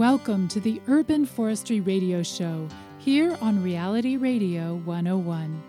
[0.00, 5.62] Welcome to the Urban Forestry Radio Show here on Reality Radio 101.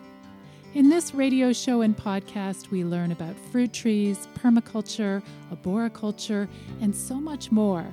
[0.74, 6.48] In this radio show and podcast, we learn about fruit trees, permaculture, arboriculture,
[6.80, 7.86] and so much more.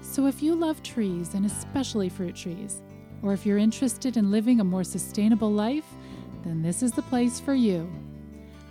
[0.00, 2.82] So if you love trees, and especially fruit trees,
[3.20, 5.86] or if you're interested in living a more sustainable life,
[6.44, 7.90] then this is the place for you.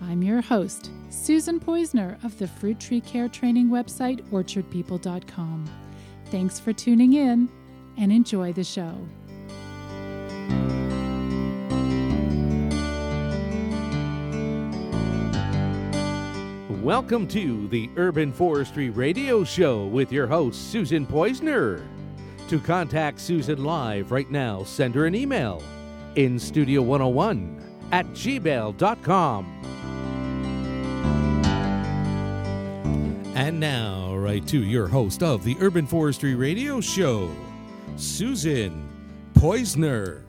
[0.03, 5.88] I'm your host, Susan Poizner of the Fruit Tree Care Training website, orchardpeople.com.
[6.31, 7.49] Thanks for tuning in
[7.97, 8.93] and enjoy the show.
[16.83, 21.83] Welcome to the Urban Forestry Radio Show with your host, Susan Poizner.
[22.47, 25.63] To contact Susan live right now, send her an email
[26.15, 29.55] in studio101 at gmail.com.
[33.35, 37.31] And now, right to your host of the Urban Forestry Radio Show,
[37.95, 38.87] Susan
[39.33, 40.23] Poizner.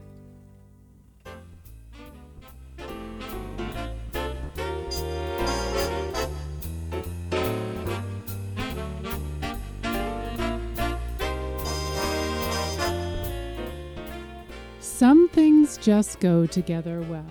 [14.81, 17.25] Some things just go together well.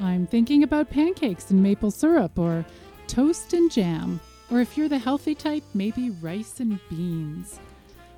[0.00, 2.66] I'm thinking about pancakes and maple syrup, or
[3.06, 4.20] toast and jam,
[4.52, 7.58] or if you're the healthy type, maybe rice and beans.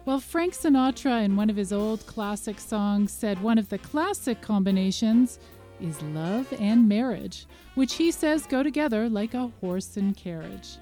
[0.04, 4.40] Well, Frank Sinatra, in one of his old classic songs, said one of the classic
[4.40, 5.38] combinations
[5.80, 7.46] is love and marriage,
[7.76, 10.76] which he says go together like a horse and carriage.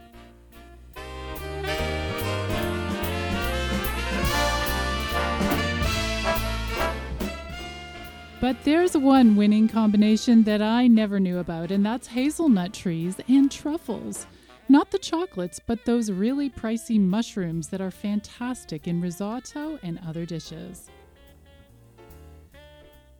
[8.40, 13.52] But there's one winning combination that I never knew about, and that's hazelnut trees and
[13.52, 14.26] truffles.
[14.68, 20.24] Not the chocolates, but those really pricey mushrooms that are fantastic in risotto and other
[20.24, 20.88] dishes.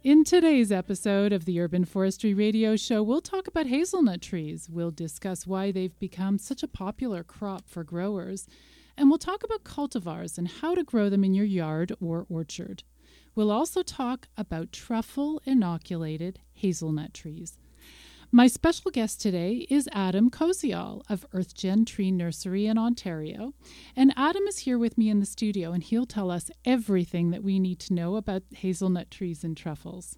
[0.04, 4.69] In today's episode of the Urban Forestry Radio Show, we'll talk about hazelnut trees.
[4.69, 8.48] We'll discuss why they've become such a popular crop for growers.
[8.97, 12.82] And we'll talk about cultivars and how to grow them in your yard or orchard.
[13.34, 17.56] We'll also talk about truffle inoculated hazelnut trees.
[18.34, 23.53] My special guest today is Adam Koziol of EarthGen Tree Nursery in Ontario.
[23.94, 27.44] And Adam is here with me in the studio, and he'll tell us everything that
[27.44, 30.16] we need to know about hazelnut trees and truffles.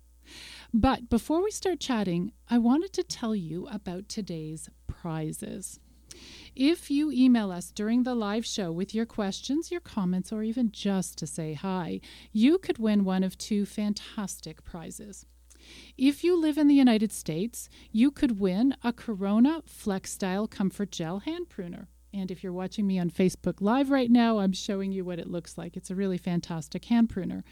[0.72, 5.80] But before we start chatting, I wanted to tell you about today's prizes.
[6.54, 10.70] If you email us during the live show with your questions, your comments, or even
[10.70, 12.00] just to say hi,
[12.32, 15.26] you could win one of two fantastic prizes.
[15.96, 21.20] If you live in the United States, you could win a Corona FlexDial Comfort Gel
[21.20, 21.88] hand pruner.
[22.12, 25.30] And if you're watching me on Facebook Live right now, I'm showing you what it
[25.30, 25.76] looks like.
[25.76, 27.44] It's a really fantastic hand pruner.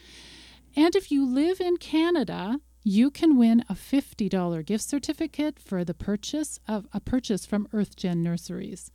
[0.77, 5.95] And if you live in Canada, you can win a $50 gift certificate for the
[5.95, 8.91] purchase of a purchase from EarthGen Nurseries.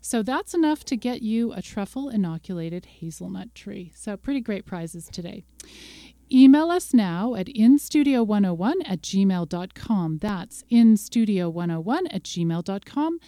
[0.00, 3.92] So that's enough to get you a truffle inoculated hazelnut tree.
[3.94, 5.44] So pretty great prizes today.
[6.34, 10.18] Email us now at instudio101 at gmail.com.
[10.18, 13.18] That's instudio101 at gmail.com.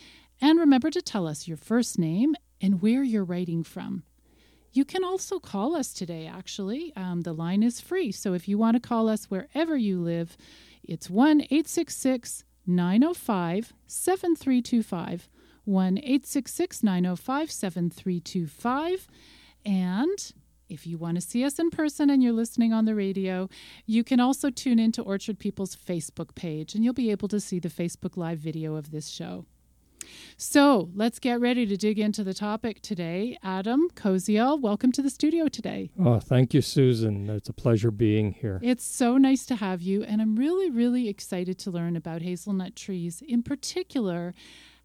[0.41, 4.04] And remember to tell us your first name and where you're writing from.
[4.72, 6.94] You can also call us today, actually.
[6.97, 8.10] Um, the line is free.
[8.10, 10.38] So if you want to call us wherever you live,
[10.82, 15.28] it's 1 866 905 7325.
[15.65, 19.09] 1 866 905 7325.
[19.66, 20.33] And
[20.69, 23.49] if you want to see us in person and you're listening on the radio,
[23.87, 27.59] you can also tune into Orchard People's Facebook page and you'll be able to see
[27.59, 29.47] the Facebook Live video of this show.
[30.37, 33.39] So let's get ready to dig into the topic today.
[33.43, 35.91] Adam Koziol, welcome to the studio today.
[35.99, 37.31] Oh, thank you, Susan.
[37.31, 38.60] It's a pleasure being here.
[38.63, 42.77] It's so nice to have you, and I'm really, really excited to learn about hazelnut
[42.77, 44.34] trees, in particular,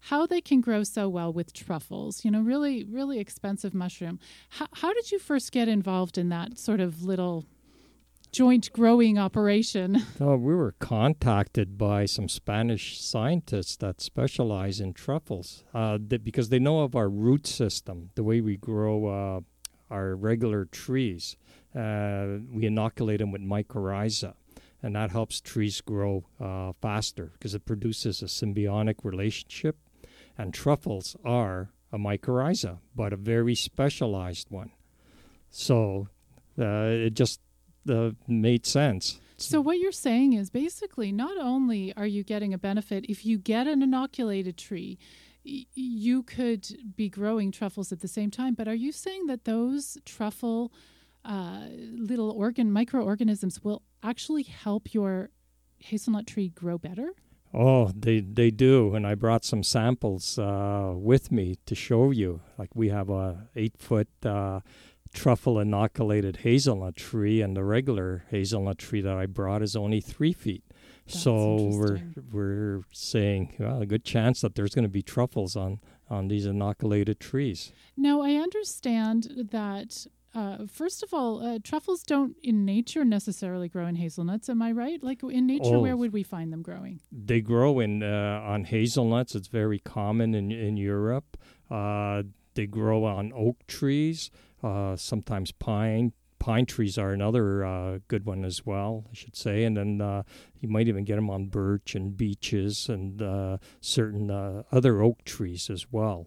[0.00, 2.24] how they can grow so well with truffles.
[2.24, 4.18] You know, really, really expensive mushroom.
[4.50, 7.44] How, how did you first get involved in that sort of little
[8.32, 10.02] joint growing operation?
[10.20, 16.50] Oh, we were contacted by some Spanish scientists that specialize in truffles uh, that, because
[16.50, 19.40] they know of our root system, the way we grow uh,
[19.90, 21.36] our regular trees.
[21.74, 24.34] Uh, we inoculate them with mycorrhiza,
[24.82, 29.76] and that helps trees grow uh, faster because it produces a symbiotic relationship.
[30.40, 34.70] And truffles are a mycorrhiza, but a very specialized one.
[35.50, 36.08] So
[36.58, 37.40] uh, it just
[37.86, 39.20] uh, made sense.
[39.36, 43.36] So what you're saying is basically not only are you getting a benefit if you
[43.36, 44.98] get an inoculated tree,
[45.44, 46.66] y- you could
[46.96, 50.72] be growing truffles at the same time, but are you saying that those truffle
[51.22, 55.28] uh, little organ microorganisms will actually help your
[55.76, 57.12] hazelnut tree grow better?
[57.52, 62.40] Oh, they they do, and I brought some samples uh, with me to show you.
[62.56, 64.60] Like we have a eight foot uh,
[65.12, 70.32] truffle inoculated hazelnut tree, and the regular hazelnut tree that I brought is only three
[70.32, 70.62] feet.
[71.06, 72.00] That's so we're
[72.30, 76.46] we're saying well, a good chance that there's going to be truffles on on these
[76.46, 77.72] inoculated trees.
[77.96, 83.86] Now, I understand that, uh, first of all, uh, truffles don't in nature necessarily grow
[83.86, 84.48] in hazelnuts.
[84.48, 85.02] Am I right?
[85.02, 85.80] Like in nature, Oh.
[85.82, 87.00] where would we find them growing?
[87.10, 89.34] They grow in uh, on hazelnuts.
[89.34, 91.36] It's very common in in Europe.
[91.70, 92.22] Uh,
[92.54, 94.30] they grow on oak trees.
[94.62, 99.04] Uh, sometimes pine pine trees are another uh, good one as well.
[99.10, 100.22] I should say, and then uh,
[100.58, 105.22] you might even get them on birch and beeches and uh, certain uh, other oak
[105.24, 106.26] trees as well.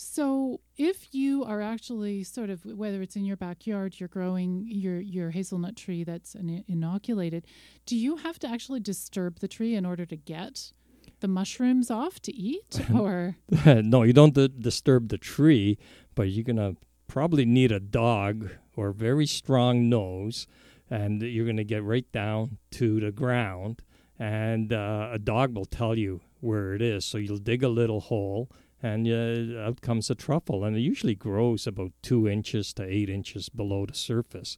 [0.00, 5.00] So, if you are actually sort of whether it's in your backyard, you're growing your
[5.00, 7.48] your hazelnut tree that's inoculated,
[7.84, 10.70] do you have to actually disturb the tree in order to get
[11.18, 15.78] the mushrooms off to eat, or no, you don't d- disturb the tree,
[16.14, 16.74] but you're gonna
[17.08, 20.46] probably need a dog or a very strong nose,
[20.88, 23.82] and you're gonna get right down to the ground,
[24.16, 27.04] and uh, a dog will tell you where it is.
[27.04, 28.48] So you'll dig a little hole,
[28.82, 33.10] and uh, out comes a truffle, and it usually grows about two inches to eight
[33.10, 34.56] inches below the surface,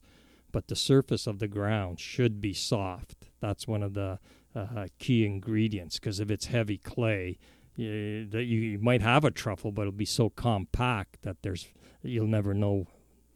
[0.51, 3.29] but the surface of the ground should be soft.
[3.39, 4.19] That's one of the
[4.55, 7.39] uh, key ingredients because if it's heavy clay,
[7.75, 11.69] you, that you, you might have a truffle, but it'll be so compact that there's
[12.03, 12.87] you'll never know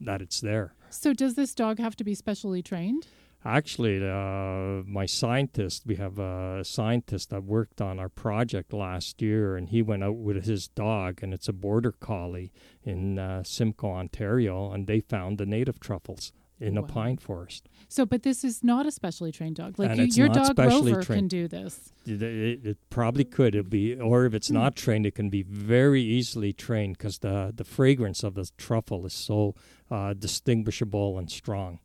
[0.01, 0.75] that it's there.
[0.89, 3.07] so does this dog have to be specially trained?
[3.45, 9.55] Actually, uh, my scientist, we have a scientist that worked on our project last year,
[9.55, 12.51] and he went out with his dog, and it's a border collie
[12.83, 17.67] in uh, Simcoe, Ontario, and they found the native truffles in a pine forest.
[17.87, 19.77] So, but this is not a specially trained dog.
[19.77, 21.91] Like you, your dog Rover can do this.
[22.05, 25.43] It, it, it probably could it be, or if it's not trained, it can be
[25.43, 29.53] very easily trained because the the fragrance of the truffle is so
[29.91, 31.79] uh, distinguishable and strong.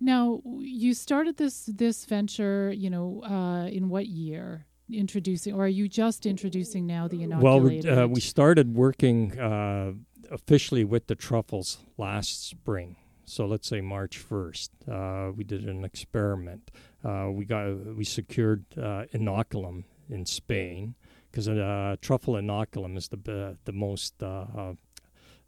[0.00, 4.66] Now, you started this this venture, you know, uh, in what year?
[4.88, 7.42] Introducing, or are you just introducing now the inoculum?
[7.42, 9.94] Well, we- uh, we started working uh,
[10.30, 12.94] officially with the truffles last spring.
[13.24, 16.70] So let's say March first, uh, we did an experiment.
[17.04, 17.66] Uh, we got
[17.96, 20.94] we secured uh, inoculum in Spain
[21.32, 24.26] because uh, truffle inoculum is the the most uh,
[24.56, 24.74] uh,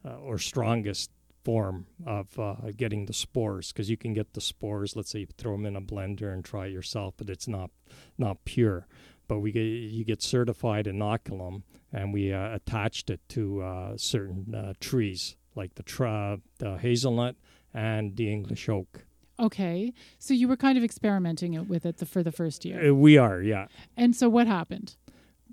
[0.04, 1.10] uh, or strongest
[1.48, 4.94] form of uh, getting the spores because you can get the spores.
[4.94, 7.70] Let's say you throw them in a blender and try it yourself, but it's not
[8.18, 8.86] not pure.
[9.28, 9.60] But we get,
[9.96, 15.74] you get certified inoculum, and we uh, attached it to uh, certain uh, trees like
[15.76, 17.36] the, tra- the hazelnut
[17.72, 19.06] and the English oak.
[19.40, 22.90] okay, so you were kind of experimenting it with it the, for the first year,
[22.90, 23.66] Uh, we are, yeah.
[23.96, 24.96] and so what happened?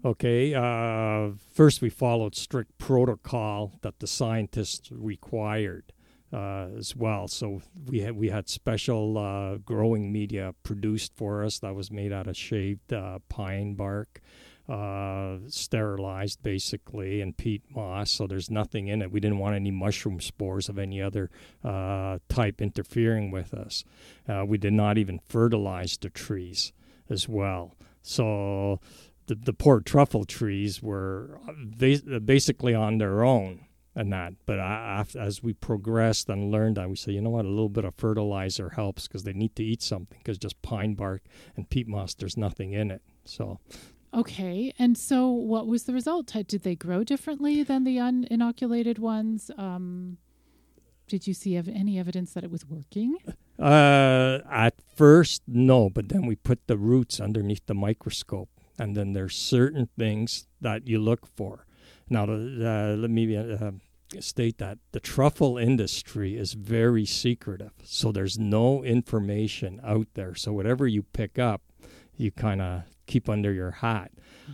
[0.04, 0.54] Okay.
[0.54, 5.92] Uh, first, we followed strict protocol that the scientists required
[6.36, 7.28] uh, as well.
[7.28, 12.12] So we had we had special uh, growing media produced for us that was made
[12.12, 14.20] out of shaved uh, pine bark,
[14.68, 18.12] uh, sterilized basically, and peat moss.
[18.12, 19.12] So there's nothing in it.
[19.12, 21.30] We didn't want any mushroom spores of any other
[21.64, 23.86] uh, type interfering with us.
[24.28, 26.74] Uh, we did not even fertilize the trees
[27.10, 27.76] as well.
[28.02, 28.82] So
[29.28, 31.40] the, the poor truffle trees were
[32.26, 33.62] basically on their own
[33.96, 34.34] and that.
[34.46, 37.70] But I, as we progressed and learned that, we said, you know what, a little
[37.70, 41.24] bit of fertilizer helps because they need to eat something because just pine bark
[41.56, 43.02] and peat moss, there's nothing in it.
[43.24, 43.60] So
[44.14, 46.32] Okay, and so what was the result?
[46.48, 49.52] Did they grow differently than the uninoculated ones?
[49.58, 50.18] Um,
[51.08, 53.18] did you see ev- any evidence that it was working?
[53.60, 58.50] uh, at first, no, but then we put the roots underneath the microscope.
[58.80, 61.66] And then there's certain things that you look for.
[62.10, 63.72] Now, uh, let me uh,
[64.20, 67.72] state that the truffle industry is very secretive.
[67.84, 70.36] So there's no information out there.
[70.36, 71.62] So whatever you pick up,
[72.16, 74.12] you kind of keep under your hat.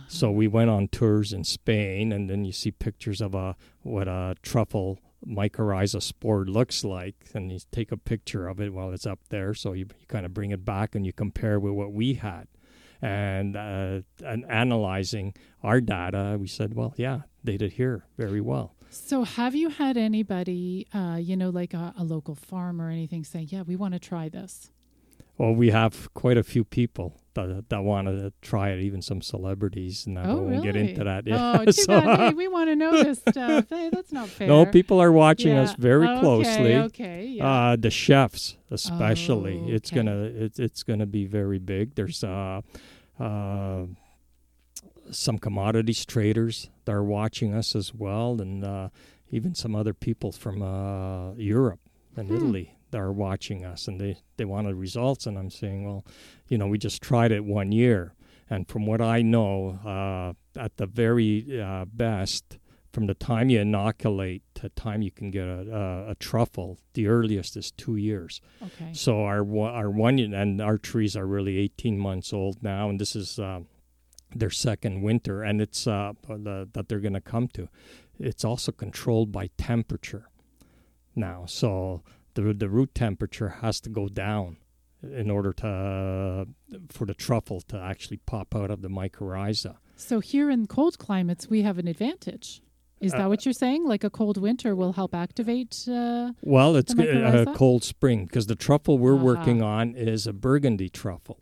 [0.08, 4.08] So we went on tours in Spain, and then you see pictures of a what
[4.08, 9.06] a truffle mycorrhiza spore looks like, and you take a picture of it while it's
[9.06, 9.54] up there.
[9.54, 12.48] So you, you kind of bring it back and you compare with what we had.
[13.00, 18.74] And, uh, and analyzing our data, we said, well, yeah, they did here very well.
[18.94, 23.24] So, have you had anybody, uh, you know, like a, a local farm or anything,
[23.24, 24.70] saying, "Yeah, we want to try this"?
[25.38, 29.22] Well, we have quite a few people that, that want to try it, even some
[29.22, 30.62] celebrities, and I Oh, won't really?
[30.62, 31.26] get into that.
[31.26, 31.56] Yeah.
[31.60, 32.18] Oh, too So- bad.
[32.20, 33.64] Hey, we want to know this stuff.
[33.70, 34.46] Hey, that's not fair.
[34.46, 36.74] no, people are watching us very Okay, closely.
[36.76, 37.46] Okay, yeah.
[37.70, 41.94] Uh, the chefs, especially, Oh, it's gonna it's it's gonna be very big.
[41.94, 42.60] There's uh,
[43.18, 43.84] uh,
[45.10, 48.88] some commodities traders are watching us as well, and uh,
[49.30, 51.80] even some other people from uh, Europe
[52.16, 52.36] and Hmm.
[52.36, 55.26] Italy that are watching us, and they they wanted results.
[55.26, 56.04] And I'm saying, well,
[56.48, 58.14] you know, we just tried it one year,
[58.50, 62.58] and from what I know, uh, at the very uh, best,
[62.92, 67.06] from the time you inoculate to time you can get a, a, a truffle, the
[67.06, 68.42] earliest is two years.
[68.62, 68.92] okay.
[68.92, 73.00] So our one- our one and our trees are really 18 months old now, and
[73.00, 73.60] this is uh,
[74.34, 77.68] their second winter, and it's uh, the, that they're going to come to.
[78.18, 80.28] It's also controlled by temperature
[81.14, 82.02] now, so
[82.34, 84.56] the the root temperature has to go down
[85.02, 86.46] in order to
[86.90, 89.76] for the truffle to actually pop out of the mycorrhiza.
[89.96, 92.62] So here in cold climates, we have an advantage.
[93.00, 93.84] Is Uh, that what you're saying?
[93.84, 95.86] Like a cold winter will help activate?
[95.88, 99.24] Uh, Well, it's a cold spring because the truffle we're Aha.
[99.24, 101.40] working on is a burgundy truffle.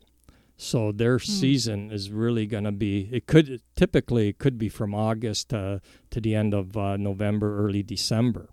[0.60, 1.24] So their Hmm.
[1.24, 3.08] season is really going to be.
[3.10, 7.58] It could typically it could be from August to to the end of uh, November,
[7.64, 8.50] early December.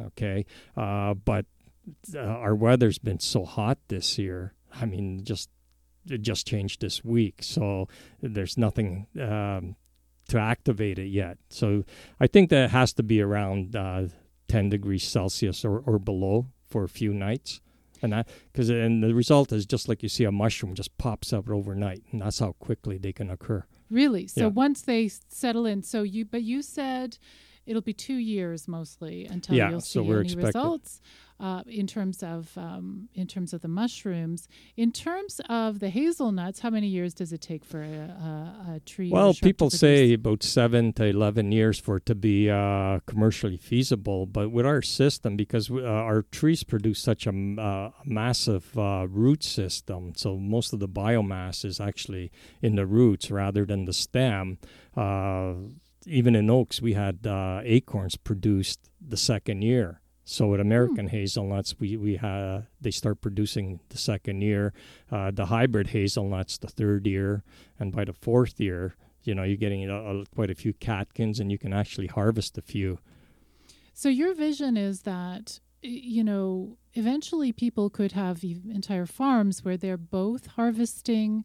[0.00, 1.44] Okay, uh, but
[2.14, 4.54] uh, our weather's been so hot this year.
[4.72, 5.50] I mean, just
[6.08, 7.86] it just changed this week, so
[8.22, 9.76] there's nothing um,
[10.28, 11.36] to activate it yet.
[11.50, 11.84] So
[12.18, 14.08] I think that has to be around uh,
[14.48, 17.60] 10 degrees Celsius or, or below for a few nights.
[18.02, 21.32] And that because and the result is just like you see a mushroom just pops
[21.32, 23.64] up overnight, and that's how quickly they can occur.
[23.90, 24.26] really?
[24.26, 24.46] So Yeah.
[24.48, 27.18] once they settle in, so you, but you said
[27.66, 31.00] it'll be two years mostly until Yeah, you'll see so any expecting- results
[31.40, 34.46] uh, in terms of um, in terms of the mushrooms.
[34.76, 38.80] In terms of the hazelnuts, how many years does it take for a, a, a
[38.80, 39.10] tree?
[39.10, 44.26] Well, people say about seven to eleven years for it to be uh, commercially feasible.
[44.26, 49.06] But with our system, because we, uh, our trees produce such a uh, massive uh,
[49.10, 53.92] root system, so most of the biomass is actually in the roots rather than the
[53.92, 54.58] stem.
[56.06, 60.00] Uh, even in oaks, we had uh, acorns produced the second year.
[60.24, 64.72] So at American hazelnuts, we we ha they start producing the second year.
[65.10, 67.42] Uh, the hybrid hazelnuts the third year,
[67.78, 68.94] and by the fourth year,
[69.24, 72.56] you know, you're getting a, a, quite a few catkins, and you can actually harvest
[72.56, 72.98] a few.
[73.94, 79.96] So your vision is that you know eventually people could have entire farms where they're
[79.96, 81.44] both harvesting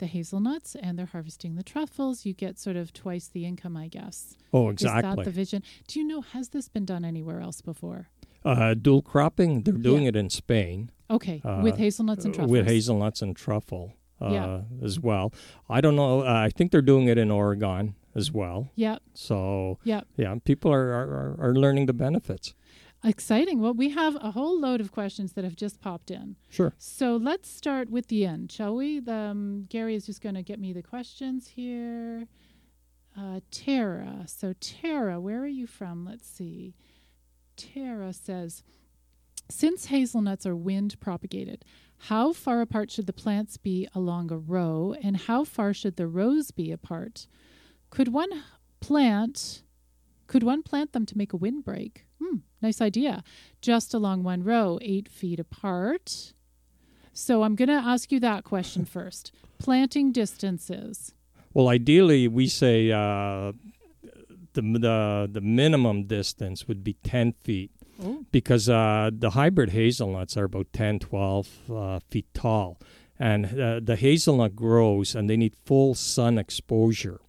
[0.00, 2.26] the hazelnuts and they're harvesting the truffles.
[2.26, 4.36] You get sort of twice the income, I guess.
[4.52, 5.24] Oh, Is that exactly.
[5.24, 5.62] the vision?
[5.86, 8.08] Do you know has this been done anywhere else before?
[8.44, 12.50] uh, dual cropping, they're doing it in Spain Okay, Uh, with hazelnuts and truffles.
[12.50, 14.60] with hazelnuts and truffle uh, Yeah.
[14.82, 15.32] as well.
[15.68, 16.20] I don't know.
[16.20, 18.70] Uh, I think they're doing it in Oregon as well.
[18.76, 18.96] Yeah.
[19.14, 20.06] So yep.
[20.16, 22.54] yeah, people are, are- are learning the benefits.
[23.02, 23.60] Exciting.
[23.60, 26.36] Well, we have a whole load of questions that have just popped in.
[26.50, 26.74] Sure.
[26.76, 29.00] So let's start with the end, shall we?
[29.00, 32.26] The, um, Gary is just going to get me the questions here.
[33.18, 34.24] Uh, Tara.
[34.26, 36.04] So, Tara, where are you from?
[36.04, 36.74] Let's see.
[37.56, 38.62] Tara says
[39.48, 41.64] Since hazelnuts are wind propagated,
[42.04, 46.06] how far apart should the plants be along a row, and how far should the
[46.06, 47.26] rows be apart?
[47.90, 48.30] Could one
[48.80, 49.62] plant
[50.26, 52.06] could one plant them to make a windbreak?
[52.22, 53.22] Hmm, nice idea.
[53.60, 56.32] Just along one row, eight feet apart.
[57.12, 59.32] So I'm going to ask you that question first.
[59.58, 61.14] Planting distances.
[61.52, 63.52] Well, ideally, we say uh,
[64.52, 70.36] the, the the minimum distance would be 10 feet Oh, because uh, the hybrid hazelnuts
[70.36, 72.78] are about 10, 12 uh, feet tall.
[73.18, 77.20] And uh, the hazelnut grows and they need full sun exposure.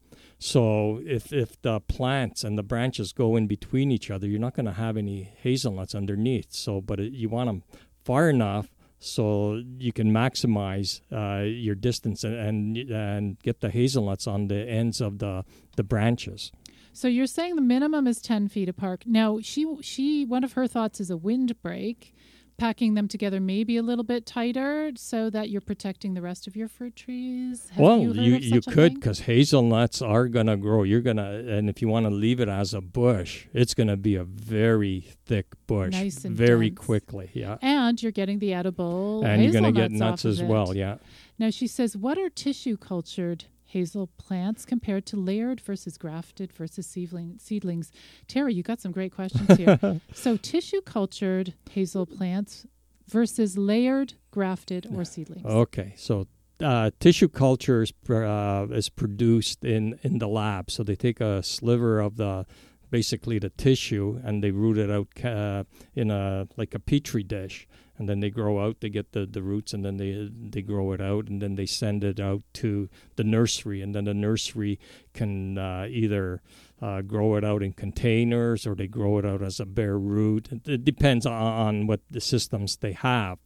[0.44, 4.56] So if, if the plants and the branches go in between each other, you're not
[4.56, 6.52] going to have any hazelnuts underneath.
[6.52, 7.64] So, but it, you want them
[8.04, 14.26] far enough so you can maximize uh, your distance and, and and get the hazelnuts
[14.26, 15.46] on the ends of the
[15.76, 16.52] the branches.
[16.92, 19.04] So you're saying the minimum is 10 feet apart.
[19.06, 22.16] Now, she she one of her thoughts is a windbreak.
[22.62, 26.56] Packing them together maybe a little bit tighter so that you're protecting the rest of
[26.56, 27.68] your fruit trees?
[27.72, 30.84] Have well, you, you, you could because hazelnuts are going to grow.
[30.84, 33.88] You're going to, and if you want to leave it as a bush, it's going
[33.88, 36.86] to be a very thick bush Nice and very dense.
[36.86, 37.32] quickly.
[37.34, 37.58] Yeah.
[37.64, 40.76] And you're getting the edible And you're going to get nuts as well.
[40.76, 40.98] Yeah.
[41.40, 46.86] Now she says, what are tissue cultured hazel plants compared to layered versus grafted versus
[46.86, 47.92] seedling, seedlings?
[48.28, 49.80] Terry, you got some great questions here.
[50.14, 52.66] so tissue cultured hazel plants
[53.08, 55.46] versus layered, grafted, or seedlings.
[55.46, 55.94] Okay.
[55.98, 56.28] So
[56.62, 60.70] uh, tissue culture is, pr- uh, is produced in, in the lab.
[60.70, 62.46] So they take a sliver of the
[62.90, 65.64] basically the tissue and they root it out uh,
[65.96, 67.66] in a like a petri dish
[67.98, 70.92] and then they grow out they get the, the roots and then they they grow
[70.94, 74.80] it out and then they send it out to the nursery and then the nursery
[75.14, 76.42] can uh, either
[76.82, 80.50] uh, grow it out in containers or they grow it out as a bare root
[80.52, 83.38] it, it depends on, on what the systems they have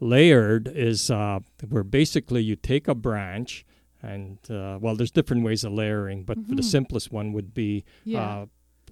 [0.00, 3.64] layered is uh, where basically you take a branch
[4.02, 6.64] and uh, well there's different ways of layering but the Mhm.
[6.64, 8.20] simplest one would be Yeah.
[8.42, 8.46] uh,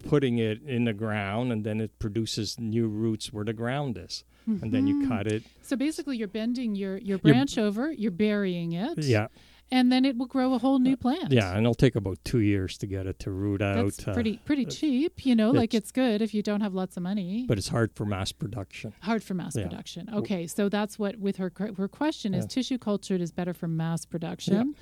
[0.05, 4.25] putting it in the ground and then it produces new roots where the ground is
[4.47, 5.09] and then you Mhm.
[5.09, 9.29] cut it So basically, you're bending your, your You're- branch over, you're burying it, yeah
[9.73, 11.33] and then it will grow a whole new plant.
[11.33, 14.15] yeah and it'll take about two years to get it to root out That's uh,
[14.15, 15.50] pretty pretty cheap, you know.
[15.50, 17.45] Like it's- it's good if you don't have lots of money.
[17.49, 19.65] but it's hard for mass production hard for mass Yeah.
[19.65, 20.09] production.
[20.21, 22.49] Okay, so that's what with her her question is Yeah.
[22.57, 24.75] tissue cultured is better for mass production,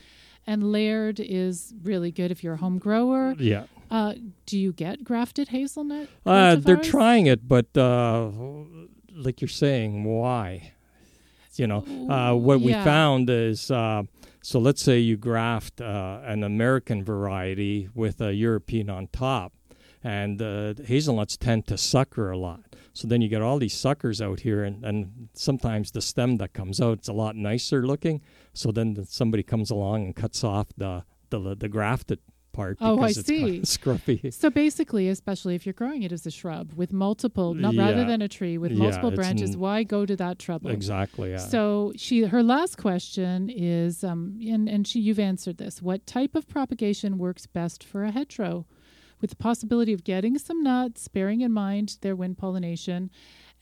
[0.46, 3.34] and layered is really good if you're a home grower.
[3.38, 6.08] yeah Uh, do you get grafted hazelnut?
[6.26, 8.30] uh, they're trying it but uh,
[9.14, 10.72] like you're saying why?
[11.56, 14.02] You know uh, what we found is uh,
[14.42, 19.52] so let's say you graft uh, an american variety with a european on top
[20.02, 22.60] and uh, hazelnuts tend to sucker a lot.
[22.92, 26.52] So then you get all these suckers out here and, and sometimes the stem that
[26.52, 28.20] comes out it's a lot nicer looking.
[28.52, 32.20] So then somebody comes along and cuts off the the, the grafted
[32.54, 33.60] part Oh, I because it's see.
[33.76, 38.04] scruffy So basically, especially if you're growing it as a shrub with multiple, not rather
[38.10, 40.70] than a tree with multiple it's branches, n- why go to that trouble?
[40.70, 44.22] exactly yeah So she her last question is um
[44.54, 45.82] and and she you've answered this.
[45.82, 48.56] What type of propagation works best for a hedgerow?
[49.20, 53.10] With the possibility of getting some nuts, bearing in mind their wind pollination,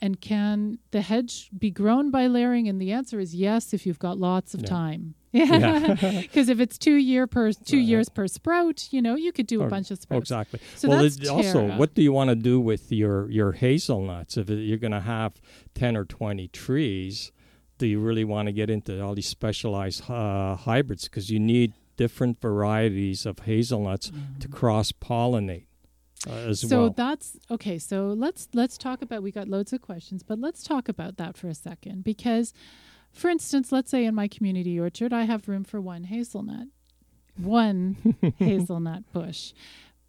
[0.01, 2.67] and can the hedge be grown by layering?
[2.69, 4.69] And the answer is yes if you've got lots of Yeah.
[4.69, 5.15] time.
[5.33, 5.95] Yeah.
[6.21, 7.85] Because if it's two year per two Right.
[7.91, 10.21] years per sprout, you know, you could do a bunch of sprouts.
[10.31, 10.59] exactly.
[10.75, 14.37] So well, that's also, what do you want to do with your your hazelnuts?
[14.37, 15.41] If you're going to have
[15.73, 17.31] ten or twenty trees,
[17.79, 21.05] do you really want to get into all these specialized uh, hybrids?
[21.05, 25.65] Because you need different varieties of hazelnuts to cross pollinate
[26.27, 26.69] uh, as Mm-hmm.
[26.69, 26.89] so well.
[27.03, 30.89] that's okay so let's let's talk about we got loads of questions but let's talk
[30.89, 32.51] about that for a second because
[33.13, 36.67] for instance let's say in my community orchard i have room for one hazelnut.
[37.37, 39.53] One hazelnut bush.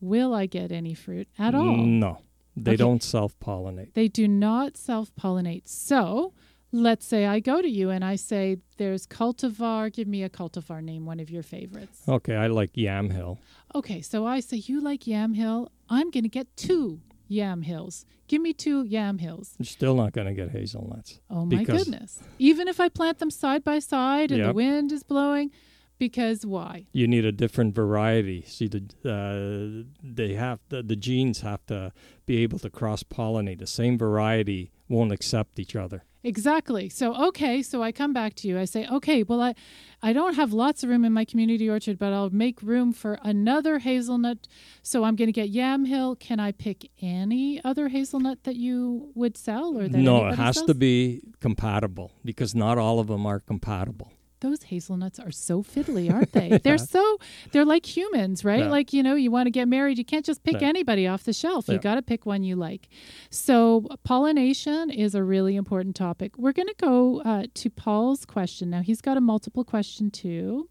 [0.00, 1.76] Will i get any fruit at all?
[1.76, 2.18] No,
[2.56, 2.76] they Okay.
[2.76, 3.94] don't self pollinate.
[3.94, 5.66] they do not self-pollinate.
[5.66, 6.32] So
[6.72, 9.92] let's say i go to you and i say there's cultivar.
[9.92, 12.02] Give me a cultivar name one of your favorites.
[12.08, 13.38] Okay, I like Yamhill.
[13.74, 18.04] Okay, so I say you like Yamhill, I'm going to get two Yamhills.
[18.28, 19.54] Give me two Yamhills.
[19.58, 21.20] You're still not going to get hazelnuts.
[21.30, 22.20] Oh my goodness.
[22.38, 25.50] Even if I plant them side by side and the wind is blowing,
[25.98, 26.86] because why?
[26.92, 28.42] you need a different variety.
[28.46, 31.92] See, the uh, they have the, the genes have to
[32.26, 33.58] be able to cross pollinate.
[33.58, 36.04] The same variety won't accept each other.
[36.24, 36.88] Exactly.
[36.88, 38.58] So okay, so I come back to you.
[38.58, 39.54] I say, "Okay, well I
[40.02, 43.18] I don't have lots of room in my community orchard, but I'll make room for
[43.22, 44.48] another hazelnut.
[44.82, 46.18] So I'm going to get Yamhill.
[46.18, 50.56] Can I pick any other hazelnut that you would sell or that no, it has
[50.56, 50.66] sells?
[50.66, 54.12] to be compatible because not all of them are compatible.
[54.44, 56.58] Those hazelnuts are so fiddly, aren't they?
[56.62, 57.18] They're so
[57.52, 58.60] they're like humans, right?
[58.60, 58.68] Yeah.
[58.76, 60.68] Like you know, you want to get married, you can't just pick Yeah.
[60.68, 61.68] anybody off the shelf.
[61.68, 62.88] You got to pick one you like.
[63.30, 66.38] So pollination is a really important topic.
[66.38, 68.82] We're going to go uh, to Paul's question now.
[68.82, 70.68] He's got a multiple question too.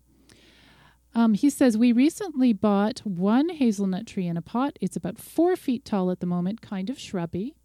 [1.16, 4.78] Um, he says, We recently bought one hazelnut tree in a pot.
[4.82, 7.56] It's about four feet tall at the moment, kind of shrubby.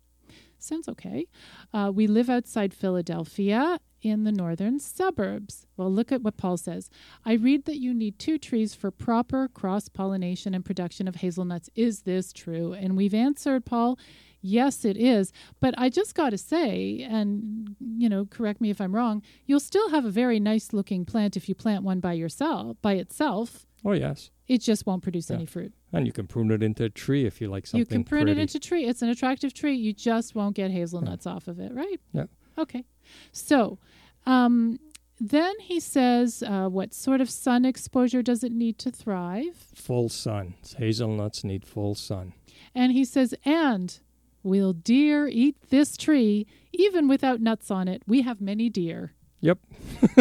[0.59, 1.27] Sounds okay.
[1.73, 5.66] Uh, we live outside Philadelphia in the northern suburbs.
[5.77, 6.88] Well, look at what Paul says.
[7.25, 11.71] I read that you need two trees for proper cross pollination and production of hazelnuts.
[11.75, 12.73] Is this true?
[12.73, 13.99] And we've answered, Paul,
[14.40, 15.33] yes, it is.
[15.61, 19.59] But I just got to say, and, you know, correct me if I'm wrong, you'll
[19.61, 23.64] still have a very nice looking plant if you plant one by yourself, by itself.
[23.85, 25.37] Oh yes, It just won't produce Yeah.
[25.37, 25.73] any fruit.
[25.92, 28.24] And you can prune it into a tree if you like something you can prune
[28.24, 28.40] pretty.
[28.40, 28.85] it into a tree.
[28.85, 29.74] It's an attractive tree.
[29.74, 32.01] You just won't get hazelnuts off of it, right?
[32.12, 32.24] Yeah.
[32.59, 32.85] Okay.
[33.33, 33.79] So,
[34.27, 34.79] um,
[35.20, 39.66] then he says, uh, what sort of sun exposure does it need to thrive?
[39.74, 40.55] Full sun.
[40.77, 42.35] Hazelnuts need full sun.
[42.74, 43.98] And he says, and
[44.42, 48.03] will deer eat this tree even without nuts on it?
[48.07, 49.14] We have many deer.
[49.40, 49.59] Yep.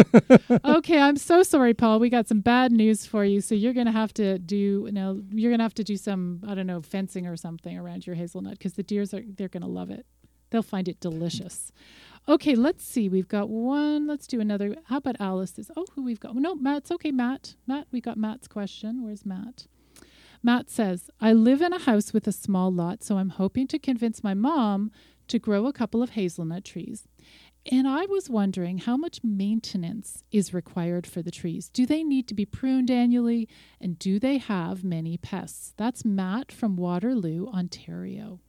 [0.64, 1.98] okay, I'm so sorry, Paul.
[1.98, 3.40] We got some bad news for you.
[3.40, 6.54] So you're gonna have to do you know you're gonna have to do some I
[6.54, 9.90] don't know fencing or something around your hazelnut because the deers are they're gonna love
[9.90, 10.06] it.
[10.50, 11.72] They'll find it delicious.
[12.28, 13.08] Okay, let's see.
[13.08, 14.06] We've got one.
[14.06, 14.76] Let's do another.
[14.84, 15.70] How about Alice's?
[15.76, 16.36] Oh, who we've got?
[16.36, 17.10] No, Matt's okay.
[17.10, 17.54] Matt.
[17.66, 19.02] Matt, we got Matt's question.
[19.02, 19.66] Where's Matt?
[20.42, 23.78] Matt says, I live in a house with a small lot, so I'm hoping to
[23.78, 24.92] convince my mom
[25.28, 27.08] to grow a couple of hazelnut trees.
[27.70, 31.68] And I was wondering how much maintenance is required for the trees.
[31.68, 33.46] Do they need to be pruned annually?
[33.78, 35.74] And do they have many pests?
[35.76, 38.40] That's Matt from Waterloo, Ontario.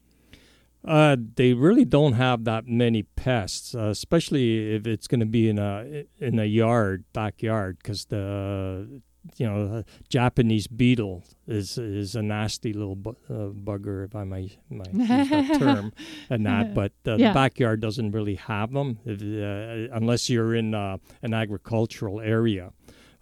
[0.88, 5.50] Uh, they really don't have that many pests, uh, especially if it's going to be
[5.50, 9.02] in a in a yard, backyard, because the
[9.38, 14.58] you know Japanese beetle is is a nasty little bu- uh, bugger, if I might,
[14.70, 15.92] might use that term,
[16.30, 16.74] and that.
[16.80, 17.30] But uh, Yeah.
[17.30, 22.72] the backyard doesn't really have them if, uh, unless you're in uh, an agricultural area.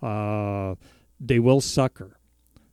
[0.01, 0.75] Uh,
[1.19, 2.17] they will sucker.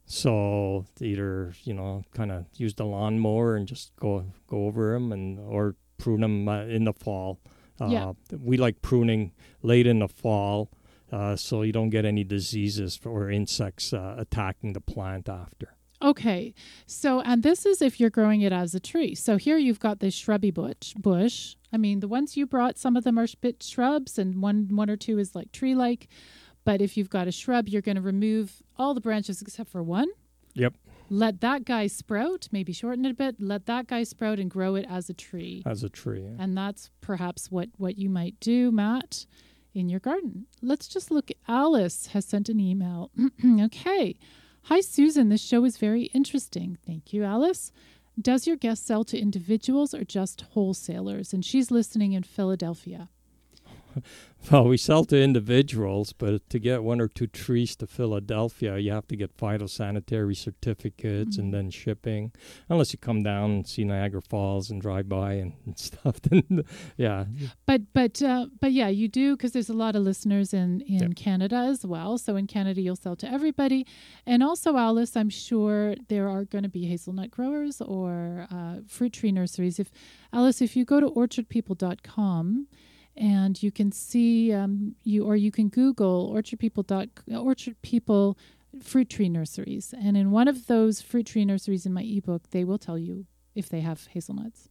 [0.06, 5.12] So either you know, kind of use the lawnmower and just go go over them,
[5.12, 7.38] and or prune them uh, in the fall.
[7.80, 8.12] Uh, Yeah.
[8.38, 10.68] We like pruning late in the fall,
[11.14, 15.68] uh, so you don't get any diseases or insects uh, attacking the plant after.
[16.03, 16.53] Okay,
[16.87, 19.14] so and this is if you're growing it as a tree.
[19.14, 20.92] So here you've got this shrubby bush.
[21.12, 21.57] Bush.
[21.72, 24.90] I mean, the ones you brought, some of them are bit shrubs, and one one
[24.90, 26.09] or two is like tree-like.
[26.64, 29.83] But if you've got a shrub, you're going to remove all the branches except for
[29.83, 30.09] one.
[30.55, 30.74] Yep,
[31.11, 33.37] Let that guy sprout, maybe shorten it a bit.
[33.38, 35.62] Let that guy sprout and grow it as a tree.
[35.66, 36.22] as a tree.
[36.22, 36.42] yeah.
[36.42, 39.27] And that's perhaps what, what you might do, Matt,
[39.74, 40.46] in your garden.
[40.62, 41.30] Let's just look.
[41.48, 43.10] Alice has sent an email.
[43.60, 44.16] okay.
[44.64, 45.28] Hi, Susan.
[45.28, 46.78] This show is very interesting.
[46.87, 47.70] Thank you, Alice.
[48.20, 51.32] Does your guest sell to individuals or just wholesalers?
[51.32, 53.08] And she's listening in Philadelphia.
[54.52, 58.92] Well, we sell to individuals, but to get one or two trees to Philadelphia, you
[58.92, 62.30] have to get phytosanitary certificates and then shipping.
[62.68, 66.62] Unless you come down and see Niagara Falls and drive by and, and stuff, then
[66.98, 67.24] yeah,
[67.64, 70.98] But but uh, but yeah, you do because there's a lot of listeners in in
[71.00, 71.14] Yep.
[71.16, 72.18] Canada as well.
[72.18, 73.87] So in Canada, you'll sell to everybody,
[74.26, 79.14] and also Alice, I'm sure there are going to be hazelnut growers or uh, fruit
[79.14, 79.78] tree nurseries.
[79.78, 79.90] If
[80.35, 82.66] Alice, if you go to orchardpeople.com.
[83.16, 88.37] And you can see um, you, or you can Google orchard people dot orchard people
[88.83, 92.64] fruit tree nurseries, and in one of those fruit tree nurseries in my ebook, they
[92.64, 94.68] will tell you if they have hazelnuts.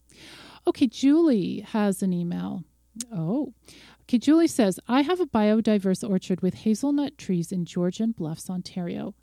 [0.66, 2.64] Okay, Julie has an email.
[3.10, 3.54] Oh,
[4.02, 4.18] okay.
[4.18, 9.14] Julie says, I have a biodiverse orchard with hazelnut trees in Georgian Bluffs, Ontario.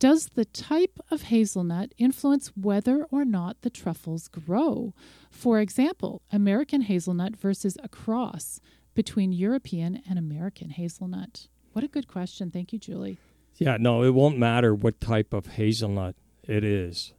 [0.00, 4.94] Does the type of hazelnut influence whether or not the truffles grow?
[5.30, 8.60] For example, American hazelnut versus a cross
[8.94, 11.48] between European and American hazelnut.
[11.74, 12.50] What a good question.
[12.50, 13.18] Thank you, Julie.
[13.58, 13.76] yeah.
[13.78, 17.12] No, it won't matter what type of hazelnut it is.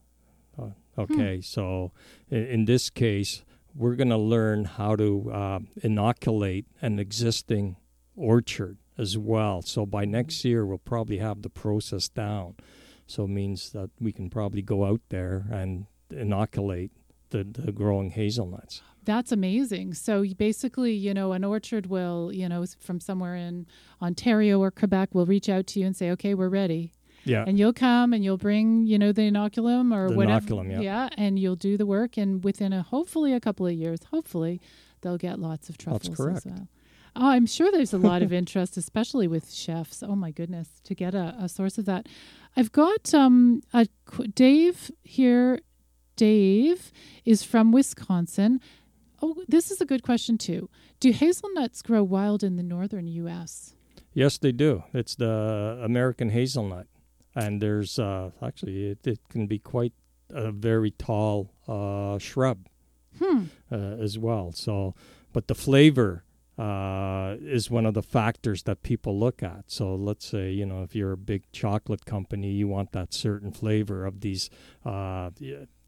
[0.60, 1.92] Uh, okay, so
[2.32, 3.44] in, in this case,
[3.76, 7.76] we're going to learn how to uh, inoculate an existing
[8.16, 9.62] orchard as well.
[9.62, 10.12] So by mm-hmm.
[10.12, 12.56] next year, we'll probably have the process down.
[13.08, 16.92] So it means that we can probably go out there and inoculate
[17.32, 18.82] the, the growing hazelnuts.
[19.04, 19.96] That's amazing.
[19.96, 23.66] So basically, you know, an orchard will, you know, from somewhere in
[24.02, 27.44] Ontario or Quebec will reach out to you and say, "Okay, we're ready." Yeah.
[27.48, 30.46] And you'll come and you'll bring, you know, the inoculum or The whatever.
[30.46, 31.10] inoculum, yeah.
[31.18, 34.60] and you'll do the work and within a hopefully a couple of years, hopefully
[35.02, 36.38] they'll get lots of truffles That's correct.
[36.38, 36.68] as well.
[37.16, 40.02] Oh, I'm sure there's a lot of interest, especially with chefs.
[40.02, 42.08] Oh my goodness, to get a, a source of that.
[42.56, 43.88] I've got um a
[44.36, 45.60] Dave here.
[46.16, 46.92] Dave
[47.26, 48.60] is from Wisconsin.
[49.22, 50.70] Oh, this is a good question too.
[51.00, 53.74] Do hazelnuts grow wild in the northern U.S.?
[54.14, 54.84] Yes, they do.
[54.94, 56.88] It's the American hazelnut,
[57.36, 59.94] and there's uh, actually it, it can be quite
[60.30, 62.68] a very tall uh, shrub
[63.20, 63.46] Hmm.
[63.72, 64.52] uh, as well.
[64.54, 64.96] So,
[65.34, 66.24] but the flavor
[66.58, 69.66] uh, is one of the factors that people look at.
[69.68, 73.52] So, let's say you know if you're a big chocolate company, you want that certain
[73.52, 74.50] flavor of these
[74.86, 75.32] uh,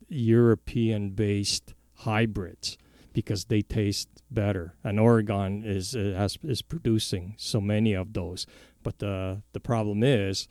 [0.10, 2.78] European-based hybrids
[3.13, 4.73] because they taste better.
[4.84, 8.45] And Oregon is uh, has, is producing so many of those.
[8.82, 10.47] But the the problem is,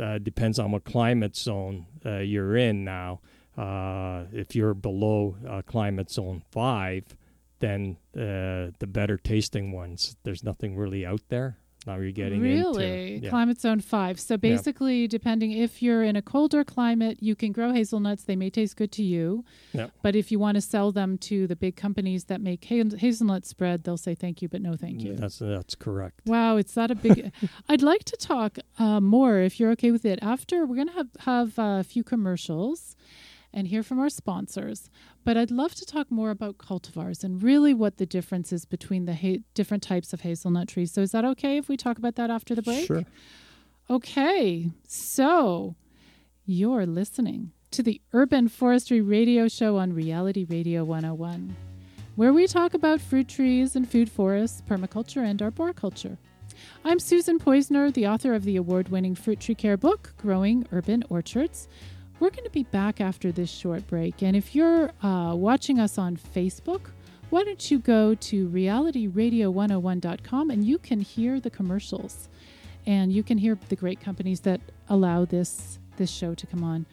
[0.00, 3.20] uh, depends on what climate zone uh, you're in now.
[3.56, 7.16] Uh, if you're below uh, climate zone five,
[7.58, 10.16] than uh, the better tasting ones.
[10.22, 11.58] There's nothing really out there.
[11.86, 13.30] Now you're getting really into yeah.
[13.30, 14.18] climate zone five.
[14.18, 18.24] So basically, depending if you're in a colder climate, you can grow hazelnuts.
[18.24, 19.92] They may taste good to you, Yep.
[20.02, 23.46] but if you want to sell them to the big companies that make ha- hazelnut
[23.46, 25.14] spread, they'll say thank you, but no thank you.
[25.14, 26.22] That's that's correct.
[26.26, 27.32] Wow, it's that a big.
[27.68, 30.18] I'd like to talk uh, more, if you're okay with it.
[30.22, 32.96] After we're going to have have uh, a few commercials
[33.56, 34.90] and hear from our sponsors,
[35.24, 39.06] but I'd love to talk more about cultivars and really what the difference is between
[39.06, 40.92] the ha- different types of hazelnut trees.
[40.92, 42.86] So is that okay if we talk about that after the break?
[42.86, 43.04] Sure.
[43.88, 45.74] Okay, so
[46.44, 51.56] you're listening to the Urban Forestry Radio Show on Reality Radio 101,
[52.14, 56.18] where we talk about fruit trees and food forests, permaculture, and arboriculture.
[56.84, 61.04] I'm Susan Poizner, the author of the award winning fruit tree care book, Growing Urban
[61.08, 61.68] Orchards.
[62.18, 64.22] We're going to be back after this short break.
[64.22, 66.90] And if you're uh, watching us on Facebook,
[67.28, 72.28] why don't you go to realityradio101.com and you can hear the commercials
[72.86, 76.86] and you can hear the great companies that allow this this show to come on.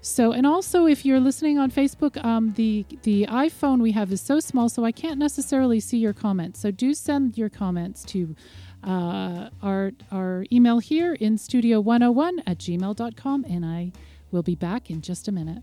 [0.00, 4.20] So, and also if you're listening on Facebook, um, the the iPhone we have is
[4.20, 6.60] so small, so I can't necessarily see your comments.
[6.60, 8.36] So do send your comments to
[8.84, 13.92] uh, our our email here in studio 101 at gmail.com, and I
[14.30, 15.62] will be back in just a minute.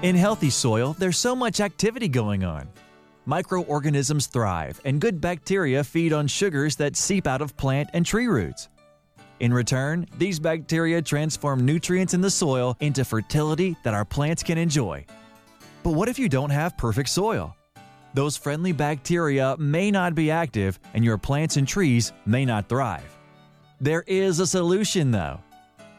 [0.00, 2.68] In healthy soil, there's so much activity going on.
[3.26, 8.28] Microorganisms thrive, and good bacteria feed on sugars that seep out of plant and tree
[8.28, 8.68] roots.
[9.40, 14.56] In return, these bacteria transform nutrients in the soil into fertility that our plants can
[14.56, 15.04] enjoy.
[15.88, 17.56] But what if you don't have perfect soil?
[18.12, 23.10] Those friendly bacteria may not be active, and your plants and trees may not thrive.
[23.80, 25.40] There is a solution, though.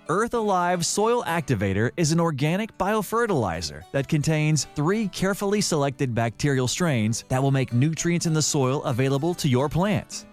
[0.07, 7.25] Earth Alive Soil Activator is an organic biofertilizer that contains three carefully selected bacterial strains
[7.29, 10.27] that will make nutrients in the soil available to your plants.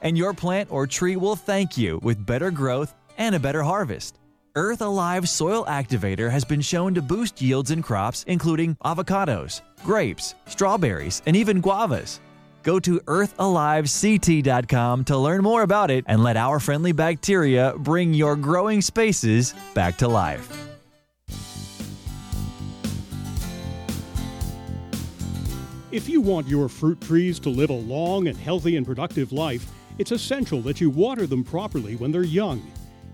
[0.00, 4.21] And your plant or tree will thank you with better growth and a better harvest.
[4.54, 10.34] Earth Alive Soil Activator has been shown to boost yields in crops including avocados, grapes,
[10.44, 12.20] strawberries, and even guavas.
[12.62, 18.36] Go to earthalivect.com to learn more about it and let our friendly bacteria bring your
[18.36, 20.68] growing spaces back to life.
[25.90, 29.64] If you want your fruit trees to live a long and healthy and productive life,
[29.98, 32.62] it's essential that you water them properly when they're young.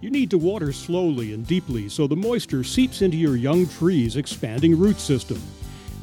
[0.01, 4.17] You need to water slowly and deeply so the moisture seeps into your young tree's
[4.17, 5.43] expanding root system.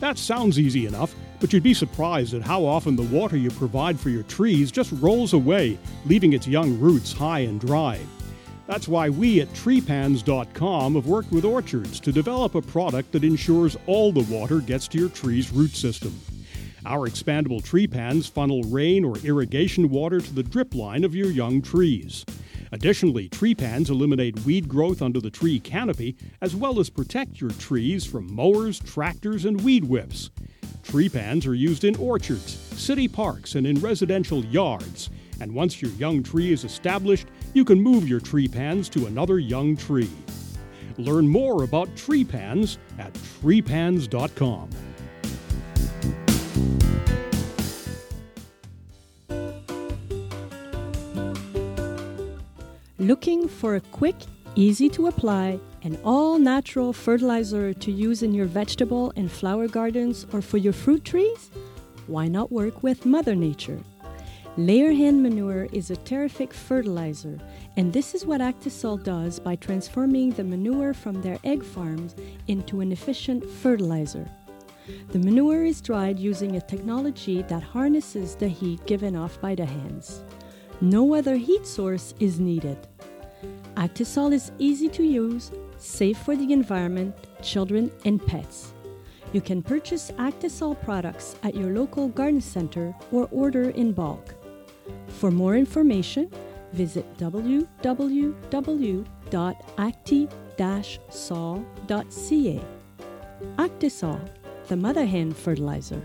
[0.02, 3.98] That sounds easy enough, but you'd be surprised at how often the water you provide
[3.98, 7.98] for your trees just rolls away, leaving its young roots high and dry.
[8.68, 13.78] That's why we at treepans.com have worked with orchards to develop a product that ensures
[13.88, 16.20] all the water gets to your tree's root system.
[16.86, 21.30] Our expandable tree pans funnel rain or irrigation water to the drip line of your
[21.30, 22.26] young trees.
[22.72, 27.52] Additionally, tree pans eliminate weed growth under the tree canopy as well as protect your
[27.52, 30.30] trees from mowers, tractors, and weed whips.
[30.84, 35.10] Tree pans are used in orchards, city parks, and in residential yards.
[35.42, 39.40] And once your young tree is established, you can move your tree pans to another
[39.40, 40.12] young tree.
[40.98, 44.70] Learn more about tree pans at treepans.com.
[52.98, 54.16] Looking for a quick,
[54.56, 60.26] easy to apply, and all natural fertilizer to use in your vegetable and flower gardens
[60.32, 61.52] or for your fruit trees?
[62.08, 63.82] Why not work with Mother Nature?
[64.56, 67.38] Layer hen manure is a terrific fertilizer,
[67.76, 72.16] and this is what Actisol does by transforming the manure from their egg farms
[72.48, 74.26] into an efficient fertilizer.
[75.10, 79.66] The manure is dried using a technology that harnesses the heat given off by the
[79.66, 80.24] hens.
[80.82, 82.78] No other heat source is needed.
[83.76, 88.74] Actisol is easy to use, safe for the environment, children, and pets.
[89.34, 94.34] You can purchase Actisol products at your local garden center or order in bulk.
[95.08, 96.30] For more information,
[96.74, 97.66] visit www.acti-sol.ca.
[103.58, 104.30] Actisol,
[104.68, 106.02] the mother hen fertilizer.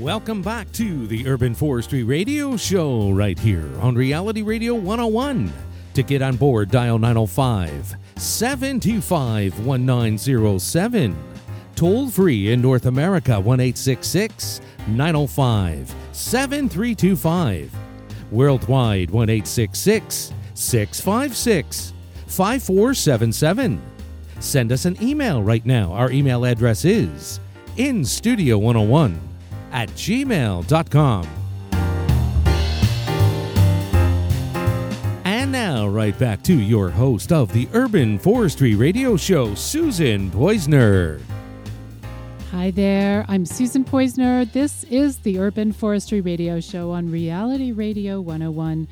[0.00, 5.52] Welcome back to the Urban Forestry Radio Show right here on Reality Radio 101.
[5.92, 11.14] To get on board, dial 905 725 1907.
[11.76, 17.74] Toll free in North America 1 905 7325.
[18.30, 21.92] Worldwide 1 656
[22.26, 23.82] 5477.
[24.38, 25.92] Send us an email right now.
[25.92, 27.38] Our email address is
[27.76, 29.29] instudio101
[29.72, 31.28] at gmail.com.
[35.24, 41.20] And now, right back to your host of the Urban Forestry Radio Show, Susan Poizner.
[42.50, 44.50] Hi there, I'm Susan Poizner.
[44.52, 48.88] This is the Urban Forestry Radio Show on Reality Radio 101.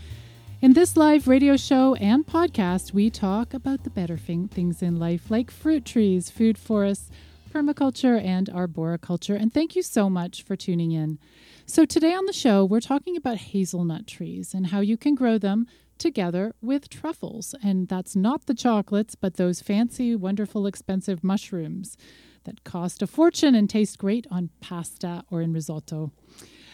[0.61, 5.31] In this live radio show and podcast, we talk about the better things in life,
[5.31, 7.11] like fruit trees, food forests,
[7.49, 9.35] permaculture, and arboriculture.
[9.35, 11.19] And thank you so much for tuning in.
[11.67, 15.39] So, today on the show, we're talking about hazelnut trees and how you can grow
[15.39, 15.67] them
[15.99, 17.55] together with truffles.
[17.63, 21.97] And that's not the chocolates, but those fancy, wonderful, expensive mushrooms
[22.45, 26.13] that cost a fortune and taste great on pasta or in risotto.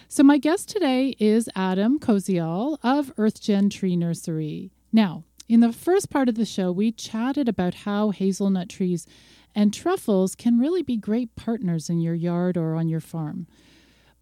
[0.09, 4.71] So, my guest today is Adam Koziol of EarthGen Tree Nursery.
[4.93, 9.07] Now, in the first part of the show, we chatted about how hazelnut trees
[9.54, 13.46] and truffles can really be great partners in your yard or on your farm.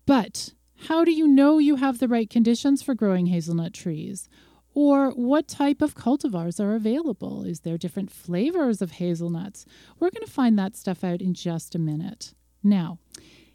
[0.05, 0.53] But
[0.89, 4.29] how do you know you have the right conditions for growing hazelnut trees?
[4.75, 7.45] Or what type of cultivars are available?
[7.45, 9.67] Is there different flavors of hazelnuts?
[10.01, 12.35] We're going to find that stuff out in just a minute.
[12.63, 12.99] Now,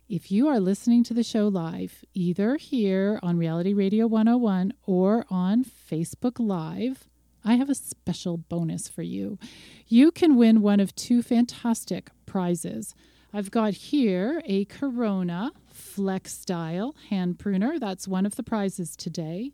[0.07, 5.25] if you are listening to the show live, either here on Reality Radio 101 or
[5.29, 7.09] on Facebook Live,
[7.47, 9.39] I have a special bonus for you.
[9.87, 12.93] You can win one of two fantastic prizes.
[13.33, 17.79] I've got here a Corona FlexDial hand pruner.
[17.79, 19.53] That's one of the prizes today.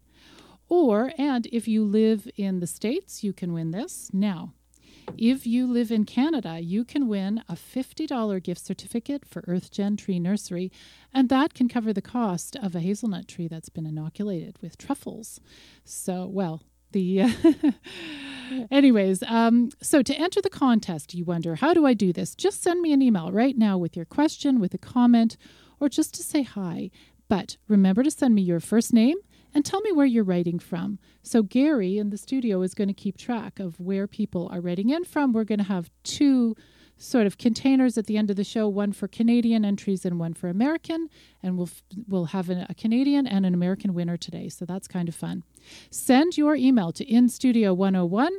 [0.68, 4.10] Or, and if you live in the States, you can win this.
[4.12, 4.54] Now,
[5.16, 10.18] if you live in Canada, you can win a $50 gift certificate for EarthGen Tree
[10.18, 10.72] Nursery,
[11.14, 15.40] and that can cover the cost of a hazelnut tree that's been inoculated with truffles.
[15.86, 17.24] So, well, the
[18.72, 22.62] anyways um, so to enter the contest you wonder how do i do this just
[22.62, 25.38] send me an email right now with your question with a comment
[25.80, 26.90] or just to say hi
[27.28, 29.18] but remember to send me your first name
[29.54, 31.00] and tell me where you're writing from.
[31.22, 34.90] So, Gary in the studio is going to keep track of where people are writing
[34.90, 35.32] in from.
[35.32, 36.56] We're going to have two
[37.04, 40.34] sort of containers at the end of the show one for Canadian entries and one
[40.34, 41.10] for American.
[41.42, 41.70] And we'll,
[42.08, 44.50] we'll have a, a Canadian and an American winner today.
[44.50, 45.44] So, that's kind of fun.
[45.90, 48.30] Send your email to instudio101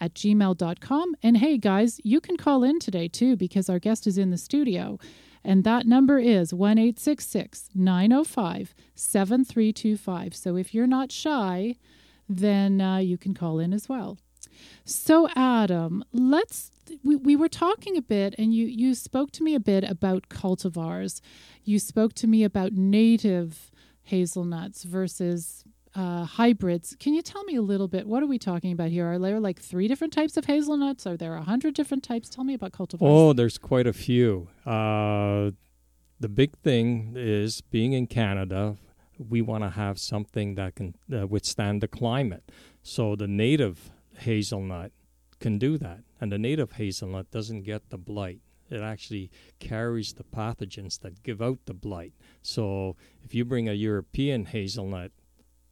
[0.00, 1.14] at gmail.com.
[1.22, 4.38] And hey, guys, you can call in today too because our guest is in the
[4.38, 4.98] studio.
[5.44, 10.34] And that number is 1 905 7325.
[10.34, 11.76] So if you're not shy,
[12.28, 14.18] then uh, you can call in as well.
[14.84, 16.70] So, Adam, let's.
[17.02, 20.28] We, we were talking a bit, and you, you spoke to me a bit about
[20.28, 21.20] cultivars.
[21.64, 23.70] You spoke to me about native
[24.02, 26.96] hazelnuts versus uh, hybrids.
[26.98, 28.06] Can you tell me a little bit?
[28.06, 29.06] What are we talking about here?
[29.12, 31.06] Are there like three different types of hazelnuts?
[31.06, 32.28] Are there a hundred different types?
[32.28, 32.98] Tell me about cultivars.
[33.00, 34.48] Oh, there's quite a few.
[34.66, 35.52] Uh,
[36.20, 38.76] the big thing is being in Canada,
[39.18, 42.50] we want to have something that can uh, withstand the climate.
[42.82, 44.92] So the native hazelnut
[45.44, 48.40] can do that, and the native hazelnut doesn't get the blight.
[48.70, 52.14] It actually carries the pathogens that give out the blight.
[52.40, 55.12] So if you bring a European hazelnut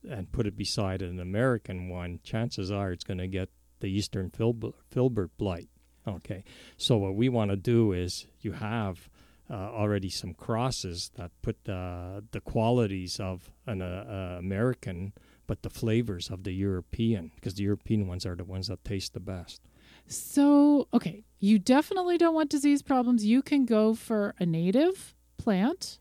[0.07, 3.49] and put it beside an American one, chances are it's going to get
[3.81, 5.71] the Eastern filbert, filbert blight.
[6.07, 6.45] Okay,
[6.77, 9.09] so what we want to do is you have
[9.49, 15.15] uh, already some crosses that put uh, the qualities of an uh, uh, American,
[15.53, 19.13] but the flavors of the European, because the European ones are the ones that taste
[19.13, 19.61] the best.
[20.07, 23.27] So, okay, you definitely don't want disease problems.
[23.27, 25.99] You can go for a native plant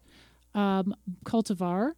[0.55, 1.95] um, cultivar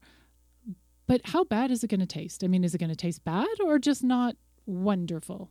[1.06, 2.44] but how bad is it going to taste?
[2.44, 4.36] I mean, is it going to taste bad or just not
[4.66, 5.50] wonderful?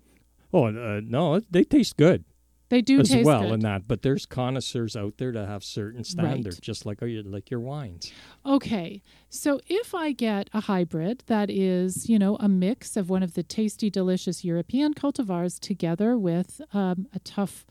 [0.52, 2.24] Oh uh, no, they taste good.
[2.72, 3.52] They do as taste well good.
[3.52, 6.62] in that, but there's connoisseurs out there that have certain standards, right.
[6.62, 8.10] just like like your wines.
[8.46, 13.22] Okay, so if I get a hybrid that is, you know, a mix of one
[13.22, 17.66] of the tasty, delicious European cultivars together with um, a tough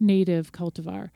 [0.00, 1.10] native cultivar,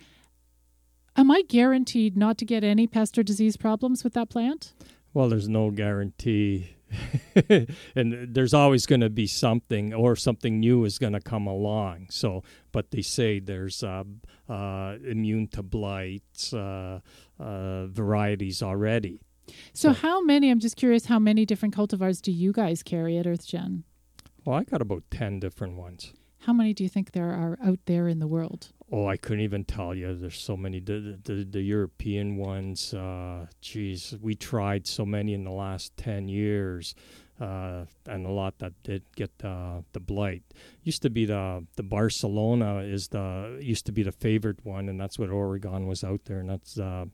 [1.17, 4.75] am I guaranteed not to get any pest or disease problems with that plant?
[5.14, 6.77] Well, there's no guarantee.
[7.95, 12.09] and there's always going to be something or something new is going to come along.
[12.11, 14.05] So, but they say there's uh,
[14.49, 17.01] uh, immune to blights uh,
[17.38, 19.20] uh varieties already.
[19.72, 20.51] So, so, how many?
[20.51, 21.07] I'm just curious.
[21.07, 23.82] How many different cultivars do you guys carry at EarthGen?
[24.45, 26.12] Well, I got about ten different ones.
[26.41, 28.72] How many do you think there are out there in the world?
[28.93, 30.14] Oh, I couldn't even tell you.
[30.16, 30.80] There's so many.
[30.80, 32.93] The the, the European ones.
[32.93, 36.97] Uh, geez, we tried so many in the last ten years,
[37.41, 40.43] uh, and a lot that did get uh, the blight.
[40.82, 45.01] Used to be the the Barcelona is the used to be the favorite one, and
[45.01, 47.05] that's what Oregon was out there, and that's uh,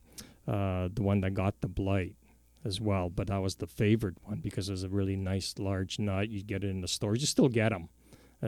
[0.49, 2.17] uh, the one that got the blight
[2.65, 3.11] as well.
[3.11, 6.31] But that was the favorite one because it was a really nice large nut.
[6.31, 7.21] You get it in the stores.
[7.21, 7.91] You still get them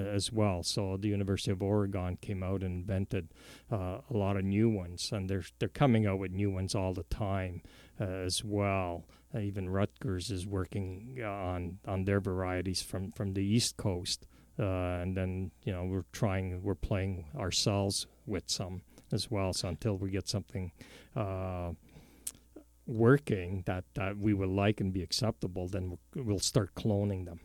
[0.01, 0.63] as well.
[0.63, 3.29] So the University of Oregon came out and invented
[3.71, 6.95] uh, a lot of new ones, and they're they're coming out with new ones all
[6.95, 7.63] the time
[8.01, 9.05] uh, as well.
[9.35, 14.27] Uh, even Rutgers is working on on their varieties from from the East Coast,
[14.59, 18.83] uh, and then you know we're trying we're playing ourselves with some
[19.13, 19.53] as well.
[19.53, 20.73] So until we get something
[21.17, 21.73] uh,
[22.87, 27.41] working that, that we will like and be acceptable, then we'll start cloning them.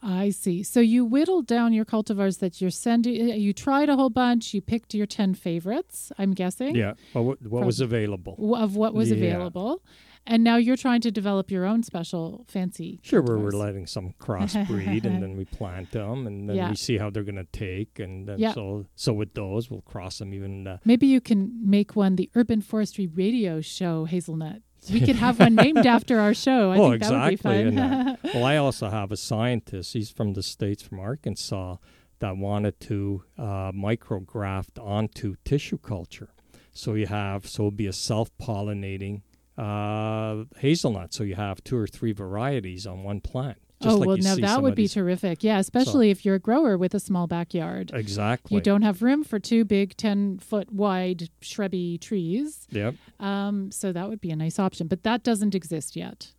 [0.00, 0.62] I see.
[0.62, 3.30] So you whittled down your cultivars that you're sending.
[3.30, 4.54] Uh, you tried a whole bunch.
[4.54, 6.12] You picked your ten favorites.
[6.18, 6.76] I'm guessing.
[6.76, 6.94] Yeah.
[7.14, 9.16] Well, what, what was available of what was Yeah.
[9.16, 9.82] available,
[10.24, 13.00] and now you're trying to develop your own special fancy.
[13.02, 16.68] Sure, we're, we're letting some crossbreed, and then we plant them, and then Yeah.
[16.70, 18.52] we see how they're going to take, and then Yeah.
[18.52, 20.66] so so with those, we'll cross them even.
[20.68, 24.62] Uh, Maybe you can make one the Urban Forestry Radio Show, Hazelnut.
[24.92, 26.72] We could have one named after our show.
[26.72, 27.76] I oh, think that would be exactly.
[27.76, 27.78] fun.
[27.78, 29.92] uh, well, I also have a scientist.
[29.92, 31.76] He's from the states, from Arkansas,
[32.20, 36.30] that wanted to uh, micrograft onto tissue culture.
[36.72, 39.22] So you have so it'll be a self-pollinating
[39.56, 41.12] uh, hazelnut.
[41.12, 43.58] So you have two or three varieties on one plant.
[43.80, 45.44] Just oh like well, now that would be terrific.
[45.44, 47.92] Yeah, especially if you're a grower with a small backyard.
[47.94, 48.56] Exactly.
[48.56, 52.66] You don't have room for two big, ten foot wide shrubby trees.
[52.70, 52.96] Yep.
[53.20, 56.32] Um, so that would be a nice option, but that doesn't exist yet.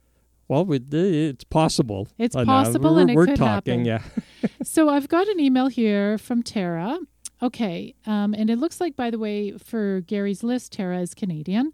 [0.50, 2.08] Well, we, it's possible.
[2.18, 4.12] It's Uh, possible we're, and it we're could talking, happen.
[4.42, 4.50] yeah.
[4.64, 6.98] so I've got an email here from Tara.
[7.42, 11.72] Okay, um, and it looks like, by the way, for Gary's list, Tara is Canadian.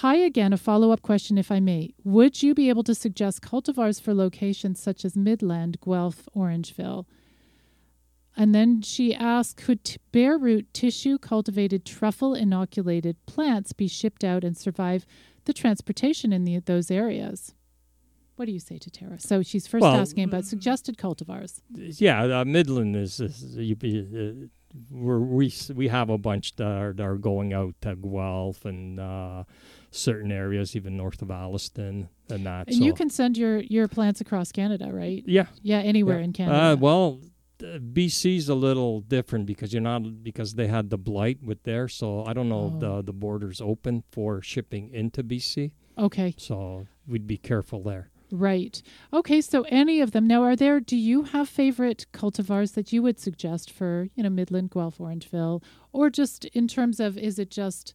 [0.00, 1.92] Hi again, a follow up question, if I may.
[2.04, 7.04] Would you be able to suggest cultivars for locations such as Midland, Guelph, Orangeville?
[8.36, 14.22] And then she asked Could t- bare root tissue cultivated truffle inoculated plants be shipped
[14.22, 15.04] out and survive
[15.46, 17.56] the transportation in the, those areas?
[18.36, 19.18] What do you say to Tara?
[19.18, 21.60] So she's first Well, asking about suggested cultivars.
[21.74, 24.46] yeah, uh, Midland is, is you uh,
[24.92, 29.00] we're, we we have a bunch that are, that are going out to Guelph and
[29.00, 29.42] uh,
[29.90, 32.66] certain areas, even north of Alliston and that.
[32.68, 35.22] And so, you can send your, your plants across Canada, right?
[35.26, 36.24] yeah, Yeah, anywhere yeah.
[36.24, 36.58] in Canada.
[36.62, 37.20] Uh, well,
[37.62, 41.88] uh, BC's a little different because you're not because they had the blight with there,
[41.88, 42.78] so I don't know Oh.
[42.78, 45.72] the the borders open for shipping into BC.
[45.96, 48.10] okay, So we'd be careful there.
[48.30, 48.80] right.
[49.12, 50.26] Okay, so any of them.
[50.26, 54.28] Now, are there, do you have favorite cultivars that you would suggest for, you know,
[54.30, 55.62] Midland, Guelph, Orangeville?
[55.92, 57.94] Or just in terms of, is it just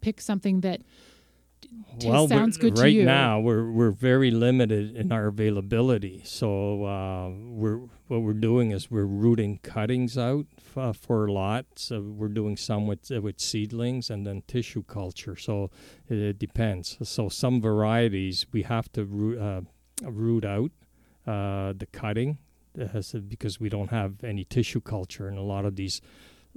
[0.00, 0.80] pick something that
[1.60, 3.00] t- well, sounds good to you.
[3.00, 6.22] right now we're we're very limited in our availability.
[6.24, 10.46] So uh, we're what we're doing is we're rooting cuttings out
[10.76, 11.82] uh, for lots.
[11.84, 15.36] So we're doing some with uh, with seedlings and then tissue culture.
[15.36, 15.70] So
[16.08, 16.96] it, it depends.
[17.02, 19.60] So some varieties we have to root, uh,
[20.02, 20.70] root out
[21.26, 22.38] uh, the cutting
[22.80, 26.00] uh, because we don't have any tissue culture and a lot of these,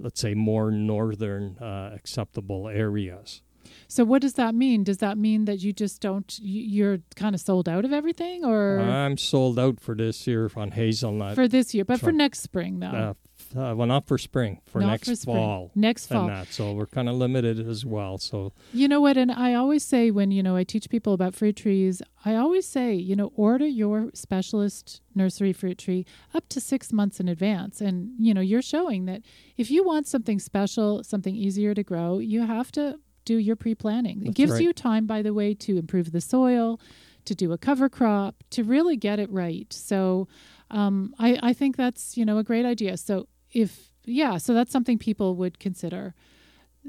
[0.02, 3.41] let's say, more northern uh, acceptable areas.
[3.88, 4.84] So what does that mean?
[4.84, 8.43] Does that mean that you just don't, you- you're kind of sold out of everything
[8.43, 11.36] or I'm sold out for this year on hazelnut.
[11.36, 12.88] for this year, but for next spring though?
[12.88, 13.14] uh,
[13.56, 15.36] uh, well, not for spring, for Not next for spring.
[15.36, 15.72] fall.
[15.76, 16.22] Next fall.
[16.22, 18.18] And that, so we're kind of limited as well.
[18.18, 19.18] So You know what?
[19.18, 22.68] And I always say when, you know, I teach people about fruit trees, I always
[22.68, 27.82] say, you know, order your specialist nursery fruit tree up to six months in advance.
[27.82, 29.22] And, you know, you're showing that
[29.58, 33.76] if you want something special, something easier to grow, you have to do your pre
[33.76, 34.26] planning.
[34.26, 34.62] It gives right.
[34.62, 36.80] you time, by the way, to improve the soil,
[37.26, 39.72] to do a cover crop, to really get it right.
[39.72, 40.28] So
[40.72, 42.97] um, I, I think that's, you know, a great idea.
[42.97, 46.14] So if, yeah, so that's something people would consider.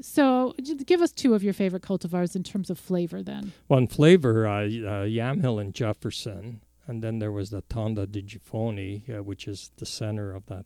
[0.01, 0.55] So,
[0.85, 3.51] give us two of your favorite cultivars in terms of flavor, then.
[3.67, 9.07] one flavor, uh, uh, Yamhill and Jefferson, and then there was the Tonda di Giffoni,
[9.07, 10.65] uh, which is the center of that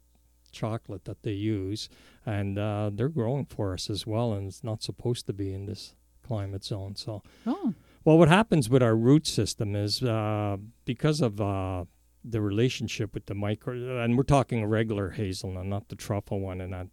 [0.54, 1.90] chocolate that they use,
[2.26, 5.66] and uh, they're growing for us as well, and it's not supposed to be in
[5.66, 5.94] this
[6.26, 6.96] climate zone.
[6.96, 7.74] So Oh,
[8.06, 11.84] Well, what happens with our root system is uh, because of uh,
[12.30, 16.62] the relationship with the micro, and we're talking a regular hazelnut, not the truffle one,
[16.62, 16.90] and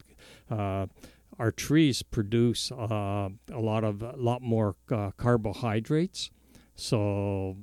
[0.50, 0.86] uh,
[1.38, 6.30] our trees produce uh, a lot of a lot more uh, carbohydrates,
[6.76, 7.56] so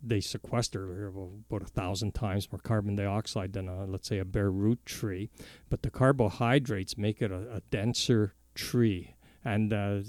[0.00, 4.50] they sequester about a thousand times more carbon dioxide than a, let's say a bare
[4.50, 5.28] root tree,
[5.68, 10.00] but the carbohydrates make it a, a denser tree, and uh,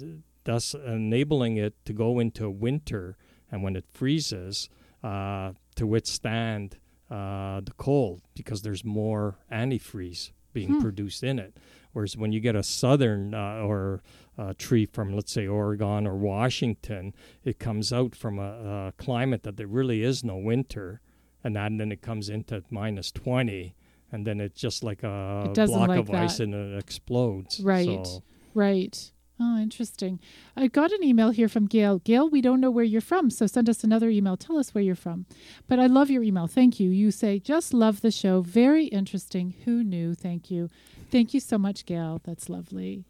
[0.43, 3.17] thus enabling it to go into winter
[3.51, 4.69] and when it freezes
[5.03, 6.77] uh, to withstand
[7.09, 10.79] uh, the cold because there's more antifreeze being Hmm.
[10.81, 11.57] produced in it.
[11.93, 14.01] Whereas when you get a southern uh, or
[14.37, 19.43] uh, tree from, let's say, Oregon or Washington, it comes out from a, a climate
[19.43, 21.01] that there really is no winter,
[21.43, 23.75] and, that, and then it comes into minus 20,
[24.11, 27.59] and then it's just like a It block like of ice and it explodes.
[27.59, 28.05] Right.
[28.05, 29.11] So, Right.
[29.41, 30.19] Oh, interesting.
[30.57, 31.99] I got an email here from Gail.
[31.99, 34.35] Gail, we don't know where you're from, so send us another email.
[34.35, 35.25] Tell us where you're from.
[35.67, 36.47] But I love your email.
[36.47, 36.89] Thank you.
[36.89, 38.41] You say, just love the show.
[38.41, 39.55] Very interesting.
[39.63, 40.13] Who knew?
[40.13, 40.69] Thank you.
[41.09, 42.19] Thank you so much, Gail.
[42.25, 43.05] That's lovely.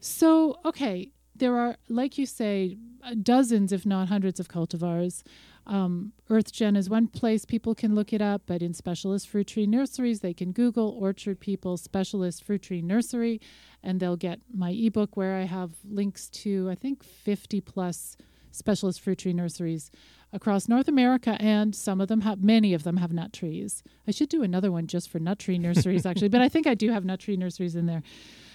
[0.00, 2.76] So, okay, there are, like you say,
[3.22, 5.22] dozens, if not hundreds, of cultivars.
[5.66, 9.66] Um, EarthGen is one place people can look it up, but in specialist fruit tree
[9.66, 13.40] nurseries, they can Google Orchard People Specialist Fruit Tree Nursery,
[13.82, 18.16] and they'll get my ebook where I have links to, I think, 50 plus
[18.50, 19.90] specialist fruit tree nurseries
[20.32, 23.82] across North America, and some of them have, many of them have nut trees.
[24.06, 26.74] I should do another one just for nut tree nurseries, actually, but I think I
[26.74, 28.02] do have nut tree nurseries in there.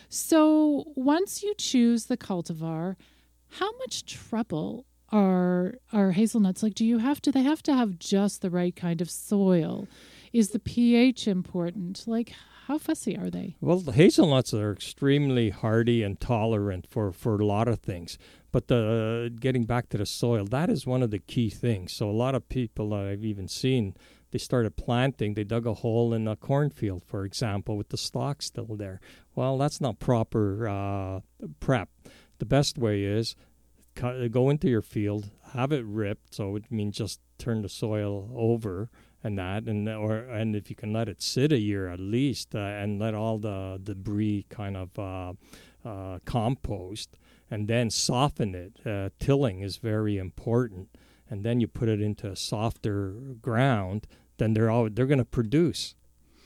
[0.09, 2.95] So once you choose the cultivar,
[3.49, 6.75] how much trouble are are hazelnuts like?
[6.75, 7.31] Do you have to?
[7.31, 9.87] They have to have just the right kind of soil.
[10.33, 12.03] Is the pH important?
[12.07, 12.33] Like,
[12.67, 13.55] how fussy are they?
[13.61, 18.17] Well, the hazelnuts are extremely hardy and tolerant for, for a lot of things.
[18.51, 21.93] But the getting back to the soil, that is one of the key things.
[21.93, 23.95] So a lot of people I've even seen,
[24.31, 25.35] they started planting.
[25.35, 28.99] They dug a hole in a cornfield, for example, with the stalk still there.
[29.35, 31.19] Well, that's not proper uh,
[31.59, 31.89] prep.
[32.39, 33.35] The best way is
[33.95, 36.35] go into your field, have it ripped.
[36.35, 38.89] So it means just turn the soil over
[39.25, 42.53] and that and or and if you can let it sit a year at least
[42.53, 45.33] uh, and let all the debris kind of uh,
[45.83, 47.17] uh, compost
[47.49, 50.89] and then soften it uh, tilling is very important
[51.27, 54.05] and then you put it into a softer ground
[54.37, 55.95] then they're all they're going to produce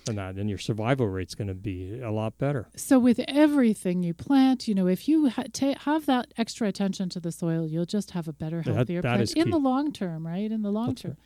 [0.08, 4.02] and that and your survival rate's going to be a lot better So with everything
[4.04, 7.68] you plant, you know, if you ha- ta- have that extra attention to the soil,
[7.68, 10.52] you'll just have a better, healthier that plant in the long term, right?
[10.52, 11.18] In the long That's term.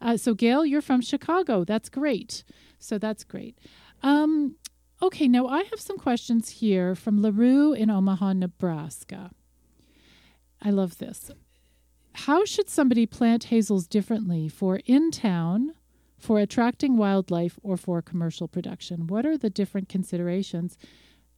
[0.00, 1.64] Uh, so Gail, you're from Chicago.
[1.64, 2.44] That's great.
[2.78, 3.58] So that's great.
[4.02, 4.56] Um,
[5.00, 9.30] okay, now I have some questions here from LaRue in Omaha, Nebraska.
[10.60, 11.30] I love this.
[12.14, 15.74] How should somebody plant hazels differently for in town,
[16.22, 19.08] for attracting wildlife, or for commercial production?
[19.08, 20.78] What are the different considerations?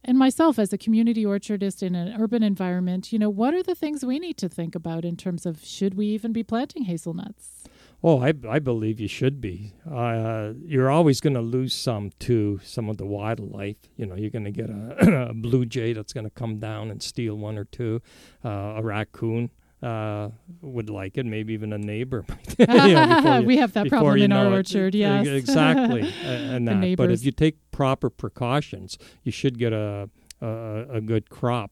[0.03, 3.73] And myself, as a community orchardist in an urban environment, you know, what are the
[3.73, 7.63] things we need to think about in terms of should we even be planting hazelnuts?
[8.03, 9.73] Oh, I, I believe you should be.
[9.91, 13.77] Uh, you're always going to lose some to some of the wildlife.
[13.97, 16.91] You know, you're going to get a, a blue jay that's going to come down
[16.91, 18.03] and steal one or two.
[18.43, 19.49] Uh, a raccoon
[19.83, 20.29] uh,
[20.61, 22.25] would like it, maybe even a neighbor.
[22.59, 24.51] you know, you- we have that problem in our it.
[24.57, 25.27] orchard, E- yes.
[25.27, 26.01] exactly.
[26.01, 26.95] a- and that.
[26.97, 30.09] But if you take proper precautions, you should get a
[30.41, 31.71] a, a good crop.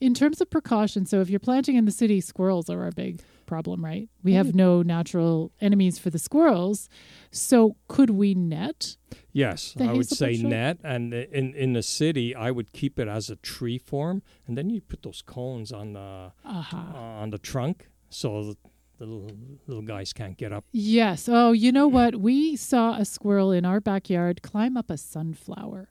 [0.00, 3.20] In terms of precautions, so if you're planting in the city, squirrels are our big
[3.46, 4.08] problem, right?
[4.22, 6.88] We have no natural enemies for the squirrels.
[7.32, 8.96] So could we net?
[9.38, 10.42] Yes, The I would say right?
[10.56, 14.56] net, and in in the city, I would keep it as a tree form, and
[14.58, 16.82] then you put those cones on the Aha.
[17.22, 17.76] on the trunk,
[18.10, 18.54] so
[18.98, 19.30] the little
[19.68, 20.64] little guys can't get up.
[20.72, 21.28] Yes.
[21.28, 22.16] Oh, you know what?
[22.16, 25.88] We saw a squirrel in our backyard climb up a sunflower.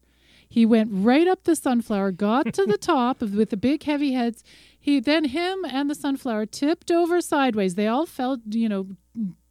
[0.50, 4.14] He went right up the sunflower, got to the top of, with the big heavy
[4.14, 4.44] heads.
[4.80, 7.76] He then him and the sunflower tipped over sideways.
[7.76, 8.88] They all fell, you know,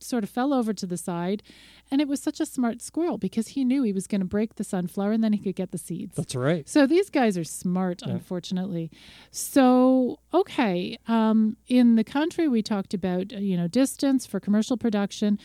[0.01, 1.43] sort of fell over to the side.
[1.91, 4.57] And it was such a smart squirrel because he knew he was going to break
[4.57, 6.17] the sunflower and then he could get the seeds.
[6.17, 6.69] That's right.
[6.69, 8.15] So these guys are smart, Yeah.
[8.15, 8.91] unfortunately.
[9.31, 14.77] So okay, um, in the country we talked about uh, you know distance for commercial
[14.77, 15.39] production,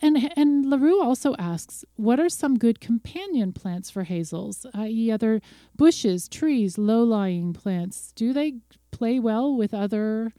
[0.00, 5.42] and and Larue also asks, what are some good companion plants for hazels, i.e., other
[5.76, 8.12] bushes, trees, low-lying plants?
[8.14, 8.54] Do they
[8.92, 10.32] play well with other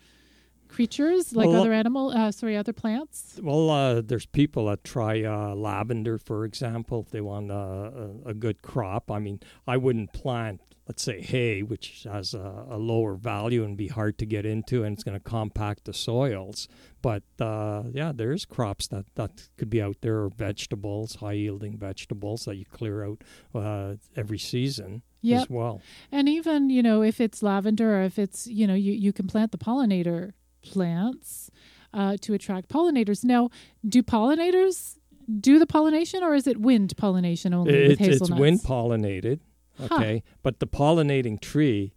[0.71, 2.09] creatures like Well, other animal?
[2.09, 3.39] Uh, sorry, other plants.
[3.41, 8.33] Well, uh, there's people that try uh, lavender, for example, if they want a, a
[8.33, 9.11] good crop.
[9.11, 13.77] I mean, I wouldn't plant, let's say, hay, which has a, a lower value and
[13.77, 16.67] be hard to get into, and it's going to compact the soils.
[17.01, 21.77] But uh, yeah, there's crops that, that could be out there, or vegetables, high yielding
[21.77, 25.41] vegetables that you clear out uh, every season Yep.
[25.41, 25.81] as well.
[26.11, 29.27] And even, you know, if it's lavender or if it's, you know, you, you can
[29.27, 30.31] plant the pollinator
[30.61, 31.51] plants
[31.93, 33.23] uh, to attract pollinators.
[33.23, 33.49] Now,
[33.87, 34.97] do pollinators
[35.39, 39.39] do the pollination or is it wind pollination only with It's, it's wind pollinated,
[39.77, 39.87] Huh.
[39.91, 41.93] okay, but the pollinating tree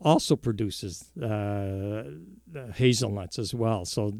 [0.00, 2.04] also produces uh,
[2.74, 3.84] hazelnuts as well.
[3.84, 4.12] So,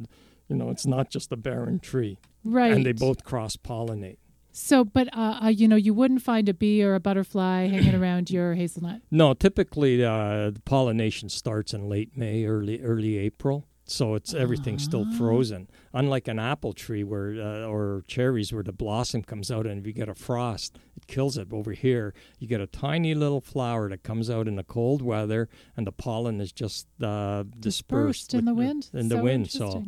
[0.49, 2.19] you know, it's not just a barren tree.
[2.45, 2.73] Right.
[2.73, 4.19] And they both cross pollinate.
[4.51, 7.95] So, but uh, uh, you know, you wouldn't find a bee or a butterfly hanging
[8.03, 9.03] around your hazelnut.
[9.11, 13.68] No, typically uh, the pollination starts in late May, early early April.
[13.91, 15.17] So it's everything's still Ah.
[15.17, 15.67] frozen.
[15.95, 19.87] Unlike an apple tree where uh, or cherries where the blossom comes out and if
[19.87, 21.49] you get a frost, it kills it.
[21.53, 25.49] Over here, you get a tiny little flower that comes out in the cold weather,
[25.77, 28.91] and the pollen is just uh, dispersed, Dispersed in the wind.
[28.93, 29.85] In the So wind, so.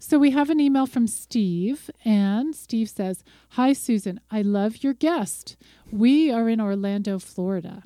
[0.00, 4.18] So we have an email from Steve, and Steve says, Hi, Susan.
[4.32, 5.56] I love your guest.
[5.92, 7.84] We are in Orlando, Florida.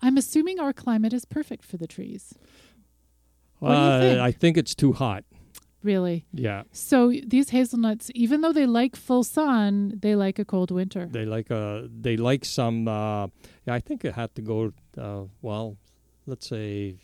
[0.00, 2.32] I'm assuming our climate is perfect for the trees.
[3.58, 4.20] What do you uh, think?
[4.20, 5.24] I think it's too hot.
[5.82, 6.26] Really?
[6.32, 11.06] Yeah, So these hazelnuts, even though they like full sun, they like a cold winter.
[11.06, 12.88] they like uh they like some.
[12.88, 13.28] Uh,
[13.66, 14.72] yeah, I think it had to go.
[14.98, 15.76] Uh, well,
[16.26, 16.96] let's say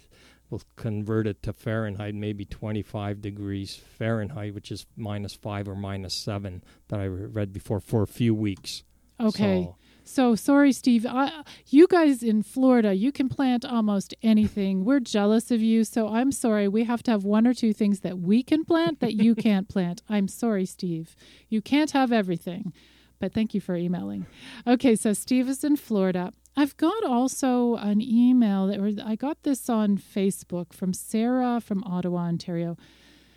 [0.51, 6.15] we'll convert it to Fahrenheit, maybe 25 degrees Fahrenheit, which is minus five or minus
[6.15, 8.83] seven that I read before for a few weeks.
[9.21, 9.65] Okay.
[9.65, 11.07] So, So sorry, Steve.
[11.09, 14.85] I, you guys in Florida, you can plant almost anything.
[14.85, 16.69] We're jealous of you, so I'm sorry.
[16.69, 19.69] We have to have one or two things that we can plant that you can't
[19.69, 20.03] plant.
[20.09, 21.15] I'm sorry, Steve.
[21.49, 22.73] You can't have everything.
[23.21, 24.27] But thank you for emailing.
[24.67, 26.33] Okay, so Steve is in Florida.
[26.57, 32.23] I've got also an email that I got this on Facebook from Sarah from Ottawa,
[32.23, 32.77] Ontario.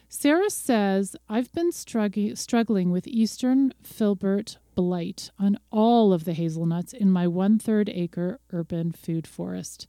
[0.07, 6.93] Sarah says, I've been strugg- struggling with Eastern filbert blight on all of the hazelnuts
[6.93, 9.87] in my one third acre urban food forest.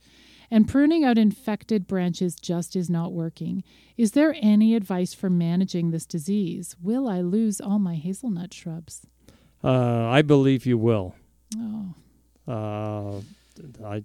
[0.51, 3.65] And pruning out infected branches just is not working.
[3.97, 6.77] Is there any advice for managing this disease?
[6.81, 9.07] Will I lose all my hazelnut shrubs?
[9.65, 11.15] uh, I believe you will.
[11.59, 11.95] Oh,
[12.47, 13.21] Uh,
[13.85, 14.05] I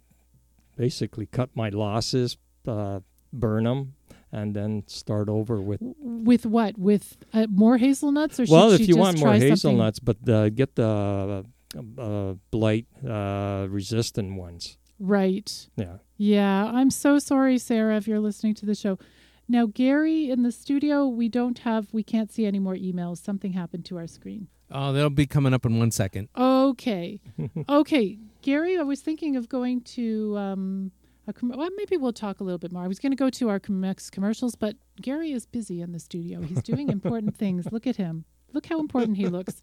[0.75, 2.37] basically cut my losses,
[2.67, 3.01] uh,
[3.31, 3.93] burn them,
[4.31, 5.79] and then start over with.
[5.81, 6.77] with what?
[6.77, 10.17] With uh, more hazelnuts, or well, if you just want more try something- hazelnuts, but
[10.29, 11.43] uh, get the
[11.77, 14.77] uh, uh, blight uh, resistant ones.
[14.99, 15.67] Right.
[15.75, 15.97] Yeah.
[16.17, 18.99] Yeah, I'm so sorry, Sarah, if you're listening to the show.
[19.47, 23.17] Now, Gary, in the studio, we don't have, we can't see any more emails.
[23.17, 24.47] Something happened to our screen.
[24.69, 26.29] Oh, they'll be coming up in one second.
[26.37, 27.19] Okay.
[27.69, 28.19] okay.
[28.43, 31.00] Gary, I was thinking of going to, um, a
[31.33, 32.83] com- well, maybe we'll talk a little bit more.
[32.83, 35.91] I was going to go to our com- next commercials, but Gary is busy in
[35.91, 36.41] the studio.
[36.41, 37.71] He's doing important things.
[37.71, 38.25] Look at him.
[38.53, 39.61] Look how important he looks.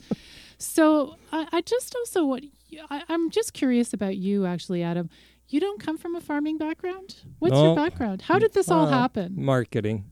[0.56, 2.44] So I, I just also what
[2.90, 5.10] I, I'm just curious about you, actually, Adam.
[5.48, 7.16] You don't come from a farming background.
[7.38, 8.22] What's your background?
[8.22, 9.32] How did this all happen?
[9.36, 10.04] Marketing.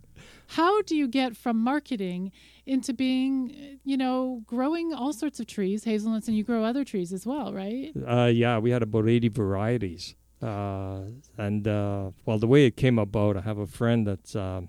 [0.48, 2.32] How do you get from marketing
[2.64, 6.84] into being, uh, you know, growing all sorts of trees, hazelnuts, and you grow other
[6.84, 7.92] trees as well, right?
[8.06, 10.14] Uh, yeah, we had about 80 varieties.
[10.42, 11.00] Uh,
[11.38, 14.62] and, uh, well, the way it came about, I have a friend that's uh,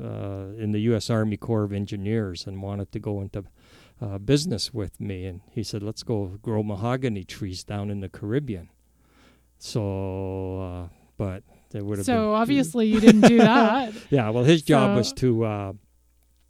[0.00, 0.04] uh,
[0.58, 1.08] in the U.S.
[1.10, 3.44] Army Corps of Engineers and wanted to go into
[4.00, 5.24] uh, business with me.
[5.24, 8.68] And he said, let's go grow mahogany trees down in the Caribbean.
[9.58, 12.14] So, uh, but there would have been.
[12.14, 13.94] So obviously you didn't do that.
[14.10, 15.44] Yeah, well, his job was So- to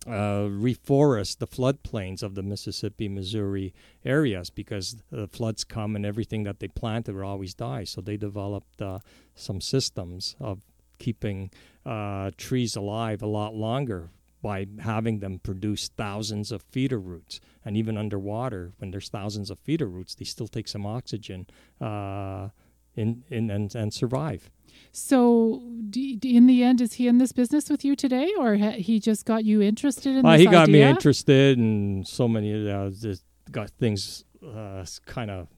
[0.06, 6.44] uh, reforest the floodplains of the Mississippi, Missouri areas because the floods come and everything
[6.44, 7.84] that they planted will always die.
[7.84, 9.00] So they developed uh,
[9.34, 10.60] some systems of
[10.98, 11.50] keeping
[11.84, 14.10] uh, trees alive a lot longer
[14.42, 17.40] by having them produce thousands of feeder roots.
[17.64, 21.46] And even underwater, when there's thousands of feeder roots, they still take some oxygen
[21.80, 22.50] uh,
[22.94, 24.50] in, in, and, and survive.
[24.96, 25.60] So
[25.94, 29.26] in the end, is he in this business with you today, or ha- he just
[29.26, 30.88] got you interested in this he got me idea?
[30.88, 35.48] interested in so many uh, just got things uh, kind of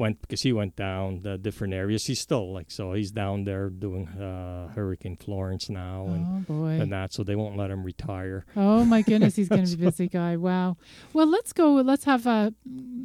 [0.00, 2.06] went because he went down the different areas.
[2.06, 6.90] He's still like so he's down there doing uh, Hurricane Florence now and, Oh and
[6.92, 8.44] that, so they won't let him retire.
[8.56, 10.36] Oh my goodness, he's going to be a busy guy.
[10.36, 10.76] Wow.
[11.12, 11.74] Well, let's go.
[11.74, 12.54] Let's have a,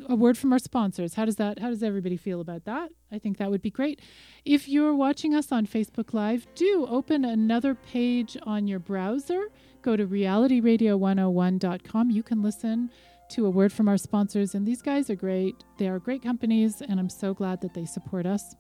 [0.08, 1.16] a word from our sponsors.
[1.16, 1.60] How does that?
[1.60, 2.90] How does everybody feel about that?
[3.12, 4.02] I think that would be great.
[4.46, 9.50] If you're watching us on Facebook Live, do open another page on your browser.
[9.82, 12.10] Go to realityradio101.com.
[12.10, 12.90] You can listen
[13.30, 15.56] to a word from our sponsors, and these guys are great.
[15.78, 18.56] They are great companies, and I'm so glad that they support us.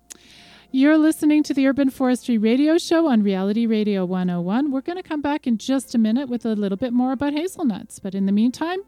[0.71, 4.71] You're listening to the Urban Forestry Radio Show on Reality Radio 101.
[4.71, 7.33] We're going to come back in just a minute with a little bit more about
[7.33, 7.99] hazelnuts.
[7.99, 8.79] But in the meantime,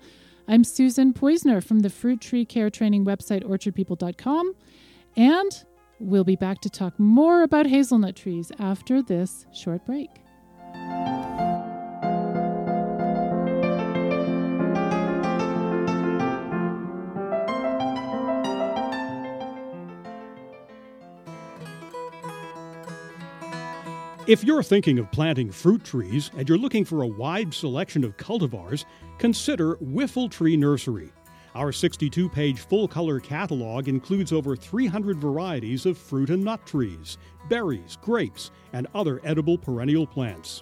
[0.47, 4.53] I'm Susan Poizner from the fruit tree care training website, orchardpeople.com.
[5.15, 5.63] And
[5.99, 10.09] we'll be back to talk more about hazelnut trees after this short break.
[24.27, 28.17] If you're thinking of planting fruit trees and you're looking for a wide selection of
[28.17, 28.83] cultivars,
[29.19, 31.13] consider Whiffletree Nursery.
[31.55, 37.17] Our 62 page full color catalog includes over 300 varieties of fruit and nut trees,
[37.47, 40.61] berries, grapes, and other edible perennial plants.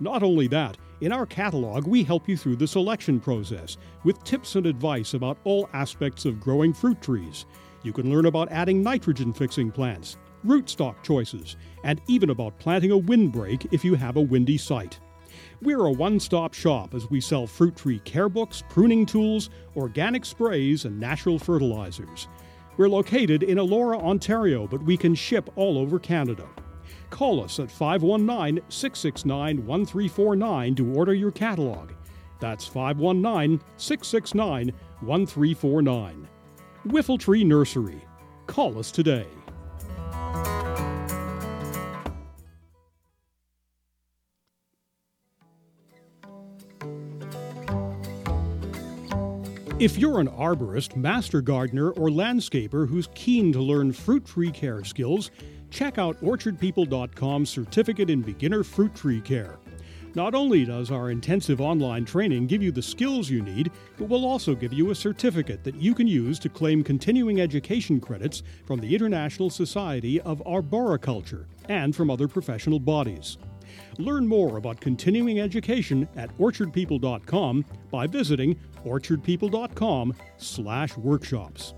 [0.00, 4.56] Not only that, in our catalog, we help you through the selection process with tips
[4.56, 7.46] and advice about all aspects of growing fruit trees.
[7.84, 12.98] You can learn about adding nitrogen fixing plants, rootstock choices, and even about planting a
[12.98, 14.98] windbreak if you have a windy site.
[15.62, 20.24] We're a one stop shop as we sell fruit tree care books, pruning tools, organic
[20.24, 22.28] sprays, and natural fertilizers.
[22.76, 26.46] We're located in Elora, Ontario, but we can ship all over Canada.
[27.10, 31.92] Call us at 519 669 1349 to order your catalog.
[32.40, 36.28] That's 519 669 1349.
[36.88, 38.04] Whiffletree Nursery.
[38.46, 39.26] Call us today.
[49.80, 54.82] If you're an arborist, master gardener, or landscaper who's keen to learn fruit tree care
[54.82, 55.30] skills,
[55.70, 59.58] check out orchardpeople.com's certificate in beginner fruit tree care.
[60.16, 64.24] Not only does our intensive online training give you the skills you need, but we'll
[64.24, 68.78] also give you a certificate that you can use to claim continuing education credits from
[68.78, 73.38] the International Society of Arboriculture and from other professional bodies.
[73.98, 81.74] Learn more about continuing education at orchardpeople.com by visiting orchardpeople.com/workshops.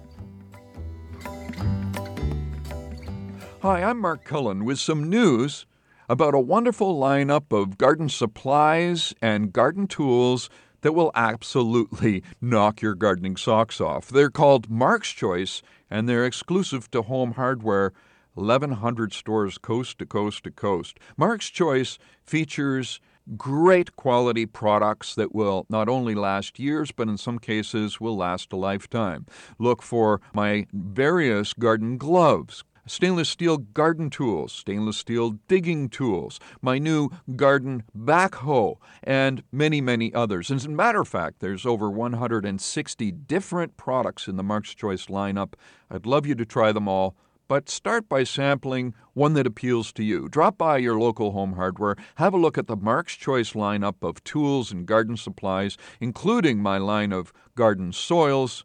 [3.62, 5.64] Hi, I'm Mark Cullen with some news
[6.08, 10.48] about a wonderful lineup of garden supplies and garden tools
[10.82, 14.08] that will absolutely knock your gardening socks off.
[14.08, 17.92] They're called Mark's Choice and they're exclusive to Home Hardware
[18.34, 20.98] 1,100 stores coast to coast to coast.
[21.16, 23.00] Mark's Choice features
[23.36, 28.52] great quality products that will not only last years, but in some cases will last
[28.52, 29.26] a lifetime.
[29.58, 32.62] Look for my various garden gloves.
[32.86, 40.14] Stainless steel garden tools, stainless steel digging tools, my new garden backhoe, and many, many
[40.14, 40.50] others.
[40.50, 45.54] As a matter of fact, there's over 160 different products in the Mark's Choice lineup.
[45.90, 47.16] I'd love you to try them all
[47.48, 50.28] but start by sampling one that appeals to you.
[50.28, 54.22] Drop by your local home hardware, have a look at the Mark's Choice lineup of
[54.24, 58.64] tools and garden supplies, including my line of garden soils,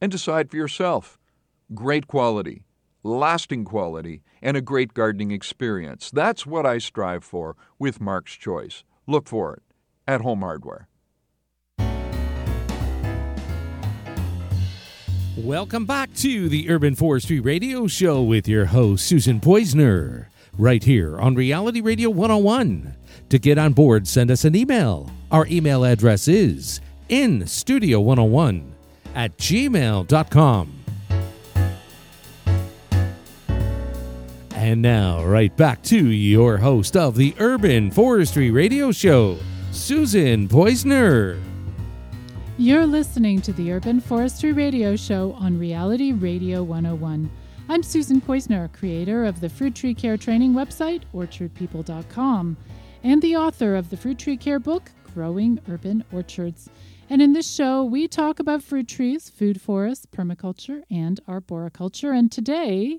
[0.00, 1.18] and decide for yourself.
[1.74, 2.62] Great quality,
[3.06, 6.10] lasting quality, and a great gardening experience.
[6.10, 8.84] That's what I strive for with Mark's Choice.
[9.06, 9.62] Look for it
[10.06, 10.88] at Home Hardware.
[15.36, 20.26] Welcome back to the Urban Forestry Radio Show with your host, Susan Poizner,
[20.56, 22.96] right here on Reality Radio 101.
[23.28, 25.10] To get on board, send us an email.
[25.30, 26.80] Our email address is
[27.10, 28.70] instudio101
[29.14, 30.85] at gmail.com.
[34.66, 39.38] And now, right back to your host of the Urban Forestry Radio Show,
[39.70, 41.40] Susan Poizner.
[42.58, 47.30] You're listening to the Urban Forestry Radio Show on Reality Radio 101.
[47.68, 52.56] I'm Susan Poizner, creator of the Fruit Tree Care training website, orchardpeople.com,
[53.04, 56.68] and the author of the Fruit Tree Care book, Growing Urban Orchards.
[57.08, 62.10] And in this show, we talk about fruit trees, food forests, permaculture, and arboriculture.
[62.10, 62.98] And today,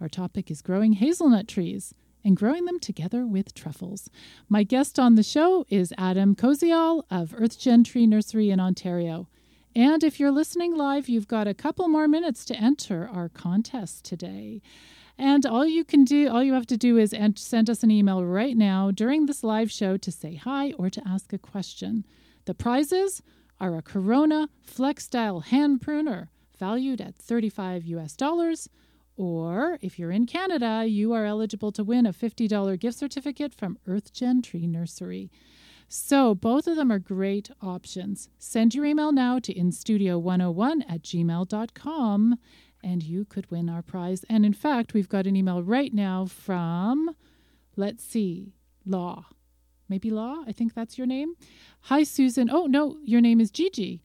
[0.00, 1.94] our topic is growing hazelnut trees
[2.24, 4.10] and growing them together with truffles.
[4.48, 9.28] My guest on the show is Adam Koziol of EarthGen Tree Nursery in Ontario.
[9.74, 14.04] And if you're listening live, you've got a couple more minutes to enter our contest
[14.04, 14.60] today.
[15.16, 18.24] And all you can do, all you have to do is send us an email
[18.24, 22.04] right now during this live show to say hi or to ask a question.
[22.44, 23.22] The prizes
[23.60, 28.68] are a Corona FlexDial hand pruner valued at 35 US dollars
[29.18, 33.76] or if you're in Canada, you are eligible to win a $50 gift certificate from
[33.86, 35.30] EarthGen Tree Nursery.
[35.88, 38.28] So both of them are great options.
[38.38, 42.38] Send your email now to instudio101 at gmail.com
[42.84, 44.24] and you could win our prize.
[44.30, 47.10] And in fact, we've got an email right now from,
[47.76, 48.52] let's see,
[48.86, 49.26] Law.
[49.88, 50.44] Maybe Law?
[50.46, 51.34] I think that's your name.
[51.82, 52.48] Hi, Susan.
[52.50, 54.02] Oh, no, your name is Gigi.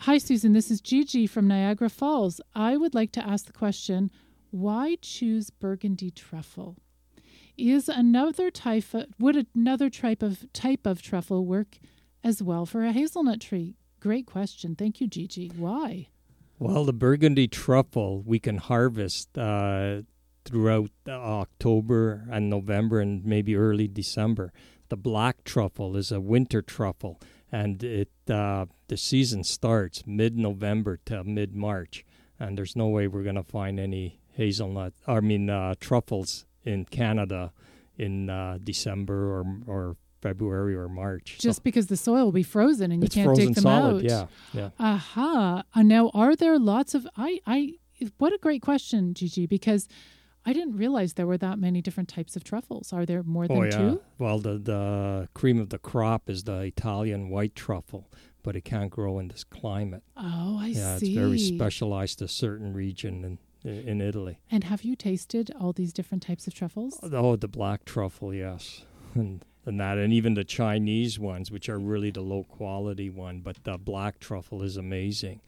[0.00, 0.52] Hi, Susan.
[0.52, 2.40] This is Gigi from Niagara Falls.
[2.54, 4.10] I would like to ask the question
[4.54, 6.76] why choose burgundy truffle?
[7.58, 11.78] Is another type of, would another type of type of truffle work
[12.22, 13.74] as well for a hazelnut tree?
[13.98, 14.76] Great question.
[14.76, 15.50] Thank you, Gigi.
[15.56, 16.06] Why?
[16.60, 20.02] Well, the burgundy truffle we can harvest uh,
[20.44, 24.52] throughout October and November and maybe early December.
[24.88, 31.24] The black truffle is a winter truffle, and it uh, the season starts mid-November to
[31.24, 32.04] mid-March,
[32.38, 34.92] and there's no way we're going to find any hazelnut.
[35.06, 37.52] I mean uh, truffles in Canada
[37.96, 41.36] in uh, December or or February or March.
[41.38, 44.02] Just so because the soil will be frozen and you can't dig them solid, out.
[44.02, 44.70] Yeah, yeah.
[44.78, 45.64] Aha.
[45.74, 47.74] Uh, now, are there lots of I I
[48.18, 49.86] what a great question, Gigi, because
[50.46, 52.92] I didn't realize there were that many different types of truffles.
[52.92, 53.78] Are there more than oh, yeah.
[53.78, 54.02] two?
[54.18, 58.10] Well, the the cream of the crop is the Italian white truffle,
[58.42, 60.02] but it can't grow in this climate.
[60.16, 61.08] Oh, I yeah, see.
[61.08, 64.38] it's very specialized to a certain region in in Italy.
[64.50, 66.98] And have you tasted all these different types of truffles?
[67.02, 68.84] Oh, the black truffle, yes.
[69.14, 73.40] And and that, and even the Chinese ones, which are really the low quality one,
[73.40, 75.40] but the black truffle is amazing.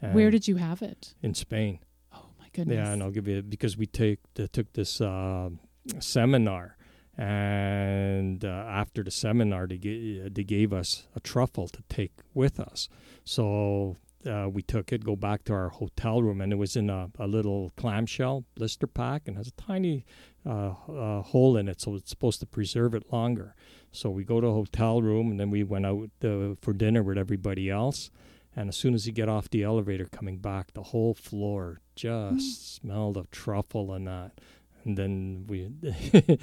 [0.00, 1.14] And Where did you have it?
[1.22, 1.78] In Spain.
[2.12, 2.74] Oh my goodness!
[2.76, 5.50] Yeah, and I'll give you because we take the, took this uh,
[6.00, 6.76] seminar,
[7.16, 12.58] and uh, after the seminar, they, g- they gave us a truffle to take with
[12.58, 12.88] us.
[13.24, 13.96] So
[14.26, 17.10] uh, we took it, go back to our hotel room, and it was in a,
[17.18, 20.04] a little clamshell blister pack and has a tiny
[20.46, 23.54] uh, uh, hole in it, so it's supposed to preserve it longer.
[23.90, 27.02] So we go to a hotel room, and then we went out uh, for dinner
[27.02, 28.10] with everybody else.
[28.54, 32.60] And as soon as you get off the elevator coming back, the whole floor just
[32.60, 32.80] mm.
[32.80, 34.32] smelled of truffle and that.
[34.84, 35.70] And then we,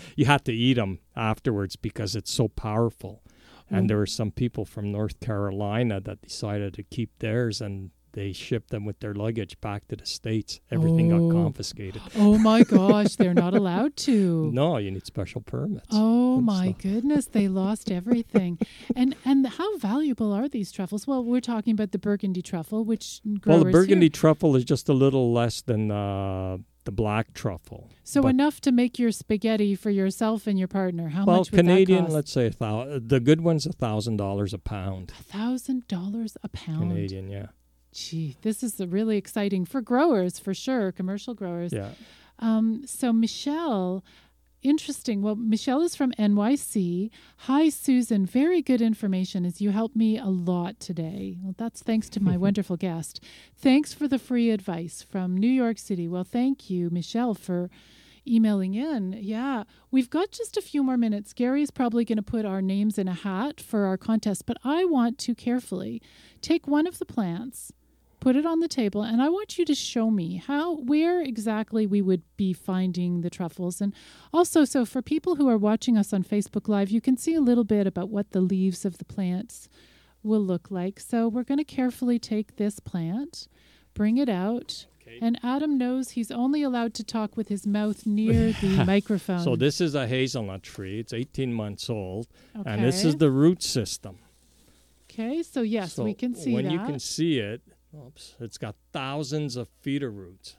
[0.15, 3.21] you had to eat them afterwards because it's so powerful.
[3.70, 3.88] And mm.
[3.89, 8.72] there were some people from North Carolina that decided to keep theirs, and they shipped
[8.72, 10.59] them with their luggage back to the states.
[10.72, 11.30] Everything oh.
[11.30, 12.01] got confiscated.
[12.17, 14.49] Oh my gosh, they're not allowed to.
[14.51, 15.88] No, you need special permits.
[15.91, 18.57] Oh my goodness, they lost everything.
[18.95, 21.05] and and how valuable are these truffles?
[21.05, 24.11] Well, we're talking about the Burgundy truffle, which well, the Burgundy here.
[24.11, 26.57] truffle is just a little less than uh,
[26.89, 27.87] the black truffle.
[28.03, 31.09] So but enough to make your spaghetti for yourself and your partner.
[31.09, 31.51] How well, much?
[31.51, 33.09] Well, Canadian, let's say a thousand.
[33.09, 35.13] The good one's a thousand dollars a pound.
[35.19, 36.89] A thousand dollars a pound.
[36.89, 37.47] Canadian, yeah.
[37.93, 41.71] Gee, this is really exciting for growers for sure, commercial growers.
[41.71, 41.91] Yeah.
[42.39, 44.03] Um, so Michelle,
[44.62, 45.22] interesting.
[45.22, 47.10] Well, Michelle is from NYC.
[47.38, 48.26] Hi, Susan.
[48.26, 51.38] Very good information as you helped me a lot today.
[51.41, 53.24] Well, that's thanks to my wonderful guest.
[53.55, 56.07] Thanks for the free advice from New York City.
[56.07, 57.70] Well, thank you, Michelle, for
[58.28, 59.18] emailing in.
[59.20, 61.34] Yeah, we've got just a few more minutes.
[61.34, 64.57] Gary is probably going to put our names in a hat for our contest, but
[64.64, 66.01] I want to carefully
[66.41, 67.72] take one of the plants
[68.20, 71.88] put it on the table and i want you to show me how where exactly
[71.88, 73.82] we would be finding the truffles.
[73.82, 73.93] And
[74.34, 77.41] also so for people who are watching us on facebook live you can see a
[77.41, 79.70] little bit about what the leaves of the plants
[80.22, 80.99] will look like.
[80.99, 83.47] So we're going to carefully take this plant
[83.93, 84.86] bring it out
[85.22, 89.43] and adam knows he's only allowed to talk with his mouth near the microphone.
[89.43, 90.99] So this is a hazelnut tree.
[90.99, 92.70] It's 18 months old okay.
[92.70, 94.20] and this is the root system.
[95.11, 96.72] Okay so yes so we can see when that.
[96.72, 97.61] When you can see it
[97.95, 98.35] Oops.
[98.39, 100.55] It's got thousands of feeder roots.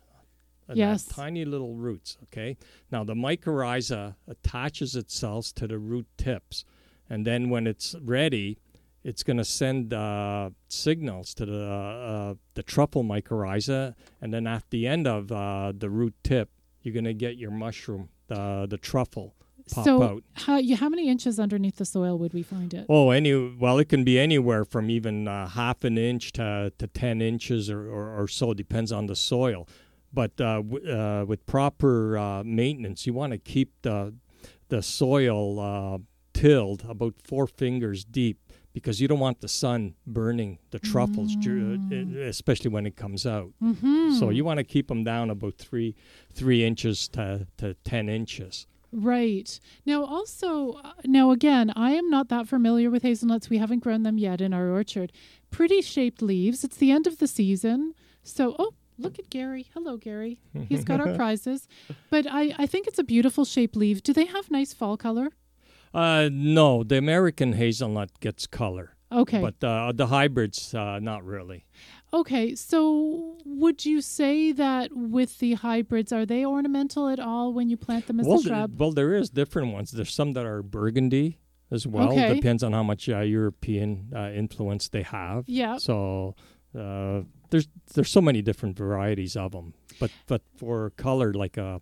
[0.73, 1.05] Yes.
[1.05, 2.17] Tiny little roots.
[2.25, 2.57] Okay.
[2.91, 6.65] Now the mycorrhiza attaches itself to the root tips,
[7.09, 8.59] and then when it's ready,
[9.03, 14.65] it's going to send uh, signals to the uh, the truffle mycorrhiza, and then at
[14.71, 16.51] the end of uh, the root tip,
[16.83, 19.35] you're going to get your mushroom, the the truffle
[19.71, 20.25] pop so out.
[20.35, 22.87] How, you, how many inches underneath the soil would we find it?
[22.89, 26.87] Oh, any well, it can be anywhere from even uh, half an inch to, to
[26.87, 29.69] ten inches or, or, or so, depends on the soil.
[30.13, 34.15] But uh, w- uh, with proper uh, maintenance, you want to keep the
[34.69, 35.99] the soil uh,
[36.33, 38.39] tilled about four fingers deep
[38.73, 42.17] because you don't want the sun burning the truffles, mm.
[42.17, 43.51] especially when it comes out.
[43.63, 44.13] Mm-hmm.
[44.13, 45.97] So you want to keep them down about three
[46.33, 48.67] three inches to, to ten inches.
[48.93, 49.61] Right.
[49.87, 53.49] Now, also, uh, now again, I am not that familiar with hazelnuts.
[53.49, 55.13] We haven't grown them yet in our orchard.
[55.51, 56.65] Pretty shaped leaves.
[56.65, 57.95] It's the end of the season.
[58.23, 59.67] So, oh, look at Gary.
[59.75, 60.41] Hello, Gary.
[60.69, 61.69] He's got our prizes.
[62.11, 64.03] But I, I think it's a beautiful shaped leaf.
[64.03, 65.31] Do they have nice fall color?
[65.95, 68.97] Uh, no, the American hazelnut gets color.
[69.13, 69.41] Okay.
[69.41, 71.65] But uh, the hybrids, uh, not really.
[72.13, 77.69] Okay, so would you say that with the hybrids, are they ornamental at all when
[77.69, 78.81] you plant them as well, a shrub?
[78.81, 79.93] well, there is different ones.
[79.93, 81.39] There's some that are burgundy
[81.71, 82.11] as well.
[82.13, 82.35] Okay.
[82.35, 85.45] Depends on how much uh, European uh, influence they have.
[85.47, 85.79] Yeah.
[85.79, 86.35] So
[86.77, 89.75] uh, there's there's so many different varieties of them.
[89.99, 91.81] But but for color, like a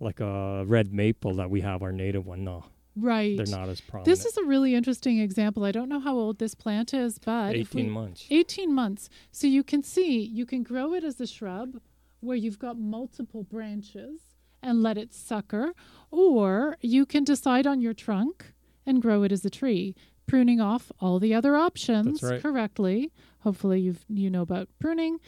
[0.00, 2.64] like a red maple that we have, our native one, no.
[2.96, 3.36] Right.
[3.36, 4.06] They're not as prominent.
[4.06, 5.64] This is a really interesting example.
[5.64, 8.26] I don't know how old this plant is, but 18 we, months.
[8.30, 9.08] 18 months.
[9.30, 11.80] So you can see, you can grow it as a shrub
[12.20, 14.20] where you've got multiple branches.
[14.62, 15.72] and let it sucker,
[16.10, 18.52] or you can decide on your trunk
[18.84, 19.94] and grow it as a tree,
[20.26, 22.42] pruning off all the other options right.
[22.42, 23.10] correctly.
[23.40, 25.18] Hopefully, you you know about pruning.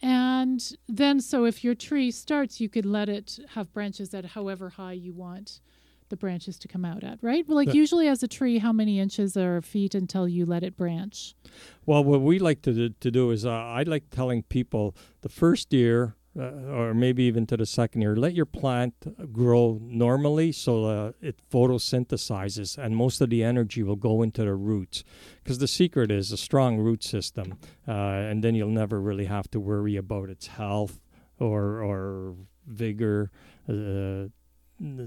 [0.00, 4.70] And then, so if your tree starts, you could let it have branches at however
[4.70, 5.60] high you want
[6.08, 7.46] the branches to come out at, right?
[7.46, 10.76] Well, like usually as a tree, how many inches or feet until you let it
[10.76, 11.34] branch?
[11.86, 15.28] Well, what we like to do, to do is uh, I like telling people the
[15.28, 18.94] first year, uh, or maybe even to the second year, let your plant
[19.32, 24.54] grow normally so uh, it photosynthesizes, and most of the energy will go into the
[24.54, 25.04] roots.
[25.42, 29.50] Because the secret is a strong root system, uh, and then you'll never really have
[29.50, 31.00] to worry about its health
[31.40, 32.34] or or
[32.66, 33.30] vigor.
[33.68, 34.28] Uh,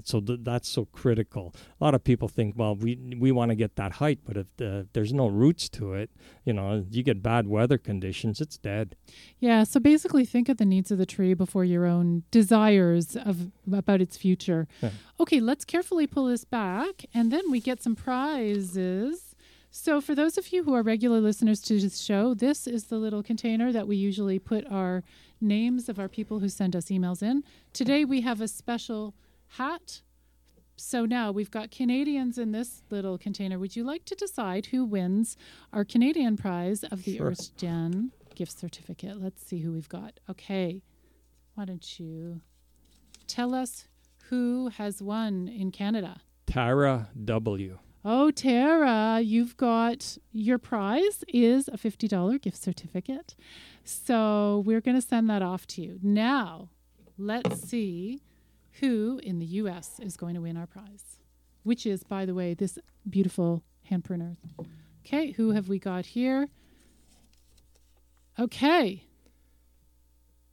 [0.04, 1.54] so th- that's so critical.
[1.80, 4.46] A lot of people think, well, we we want to get that height, but if
[4.56, 6.10] the, there's no roots to it,
[6.44, 8.96] you know, you get bad weather conditions, it's dead.
[9.38, 13.50] Yeah, so basically think of the needs of the tree before your own desires of
[13.72, 14.68] about its future.
[14.82, 14.90] Yeah.
[15.20, 19.34] Okay, let's carefully pull this back and then we get some prizes.
[19.74, 22.98] So for those of you who are regular listeners to this show, this is the
[22.98, 25.02] little container that we usually put our
[25.40, 27.42] names of our people who send us emails in.
[27.72, 29.14] Today we have a special
[29.52, 30.02] hat.
[30.76, 33.58] So now we've got Canadians in this little container.
[33.58, 35.36] Would you like to decide who wins
[35.72, 37.28] our Canadian prize of the Sure.
[37.28, 39.20] Earth's Gen gift certificate?
[39.20, 40.18] Let's see who we've got.
[40.28, 40.82] Okay.
[41.54, 42.40] Why don't you
[43.26, 43.86] tell us
[44.30, 46.22] who has won in Canada?
[46.46, 47.78] Tara W.
[48.04, 53.36] Oh, Tara, you've got your prize is a $50 gift certificate.
[53.84, 56.00] So we're going to send that off to you.
[56.02, 56.70] Now,
[57.16, 58.22] let's see
[58.80, 61.18] who in the US is going to win our prize,
[61.62, 64.36] which is, by the way, this beautiful hand pruner.
[65.04, 66.48] Okay, who have we got here?
[68.38, 69.04] Okay.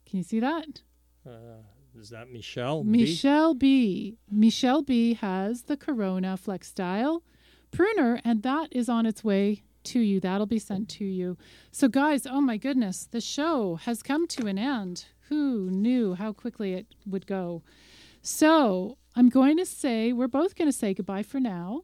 [0.06, 0.82] Can you see that?
[1.26, 1.62] Uh,
[1.98, 2.82] is that Michelle?
[2.82, 2.90] B?
[2.90, 4.16] Michelle B.
[4.30, 7.22] Michelle B has the Corona FlexDial
[7.70, 10.20] pruner, and that is on its way to you.
[10.20, 11.36] That'll be sent to you.
[11.70, 15.06] So, guys, oh my goodness, the show has come to an end.
[15.28, 17.62] Who knew how quickly it would go?
[18.22, 21.82] So, I'm going to say, we're both going to say goodbye for now.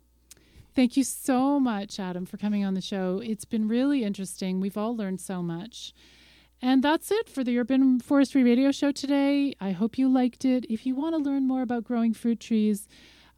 [0.75, 3.21] Thank you so much, Adam, for coming on the show.
[3.25, 4.61] It's been really interesting.
[4.61, 5.95] We've all learned so much.
[6.61, 9.55] And that's it for the Urban Forestry Radio Show today.
[9.61, 10.67] I hope you liked it.
[10.69, 12.89] If you want to learn more about growing fruit trees,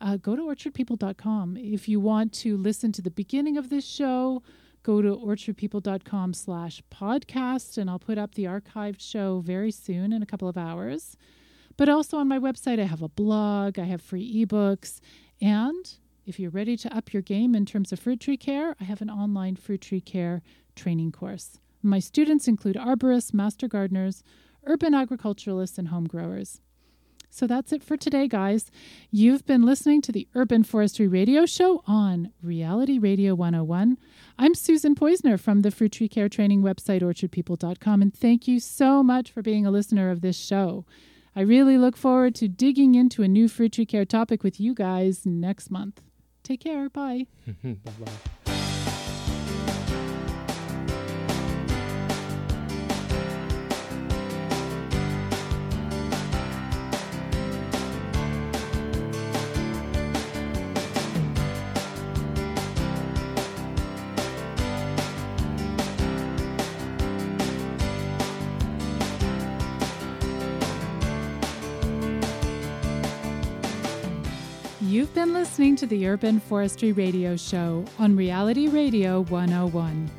[0.01, 1.57] uh, go to orchardpeople.com.
[1.57, 4.43] If you want to listen to the beginning of this show,
[4.83, 10.23] go to orchardpeople.com slash podcast, and I'll put up the archived show very soon in
[10.23, 11.17] a couple of hours.
[11.79, 15.01] But also on my website, I have a blog, I have free ebooks,
[15.41, 15.89] and
[16.27, 19.01] if you're ready to up your game in terms of fruit tree care, I have
[19.01, 20.43] an online fruit tree care
[20.75, 21.61] training course.
[21.81, 24.25] My students include arborists, master gardeners,
[24.65, 26.61] urban agriculturalists, and home growers.
[27.31, 28.73] So that's it for today, guys.
[29.13, 33.99] You've been listening to the Urban Forestry Radio Show on Reality Radio 101.
[34.37, 39.05] I'm Susan Poizner from the Fruit Tree Care Training website, orchardpeople.com, and thank you so
[39.05, 40.85] much for being a listener of this show.
[41.39, 44.75] I really look forward to digging into a new fruit tree care topic with you
[44.75, 46.03] guys next month.
[46.43, 46.89] Take care.
[46.89, 47.29] Bye.
[47.63, 48.13] Bye-bye.
[74.99, 80.11] You've been listening to the Urban Forestry Radio Show on Reality Radio 101.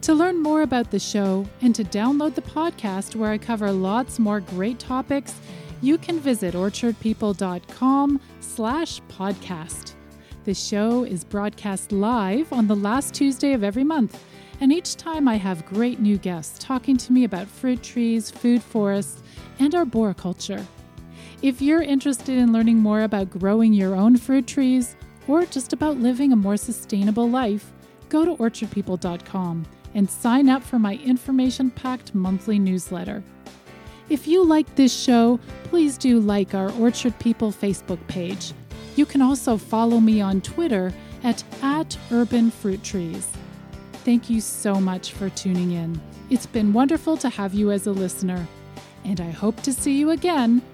[0.00, 4.18] To learn more about the show and to download the podcast where I cover lots
[4.18, 5.36] more great topics,
[5.82, 9.94] you can visit orchardpeople.com slash podcast.
[10.42, 14.20] The show is broadcast live on the last Tuesday of every month,
[14.60, 18.64] and each time I have great new guests talking to me about fruit trees, food
[18.64, 19.22] forests,
[19.60, 20.66] and arboriculture.
[21.42, 24.96] If you're interested in learning more about growing your own fruit trees
[25.28, 27.72] or just about living a more sustainable life,
[28.08, 33.22] go to orchardpeople.com and sign up for my information packed monthly newsletter.
[34.08, 38.52] If you like this show, please do like our Orchard People Facebook page.
[38.96, 43.30] You can also follow me on Twitter at, at Urban Fruit Trees.
[44.04, 46.00] Thank you so much for tuning in.
[46.28, 48.46] It's been wonderful to have you as a listener,
[49.04, 50.60] and I hope to see you again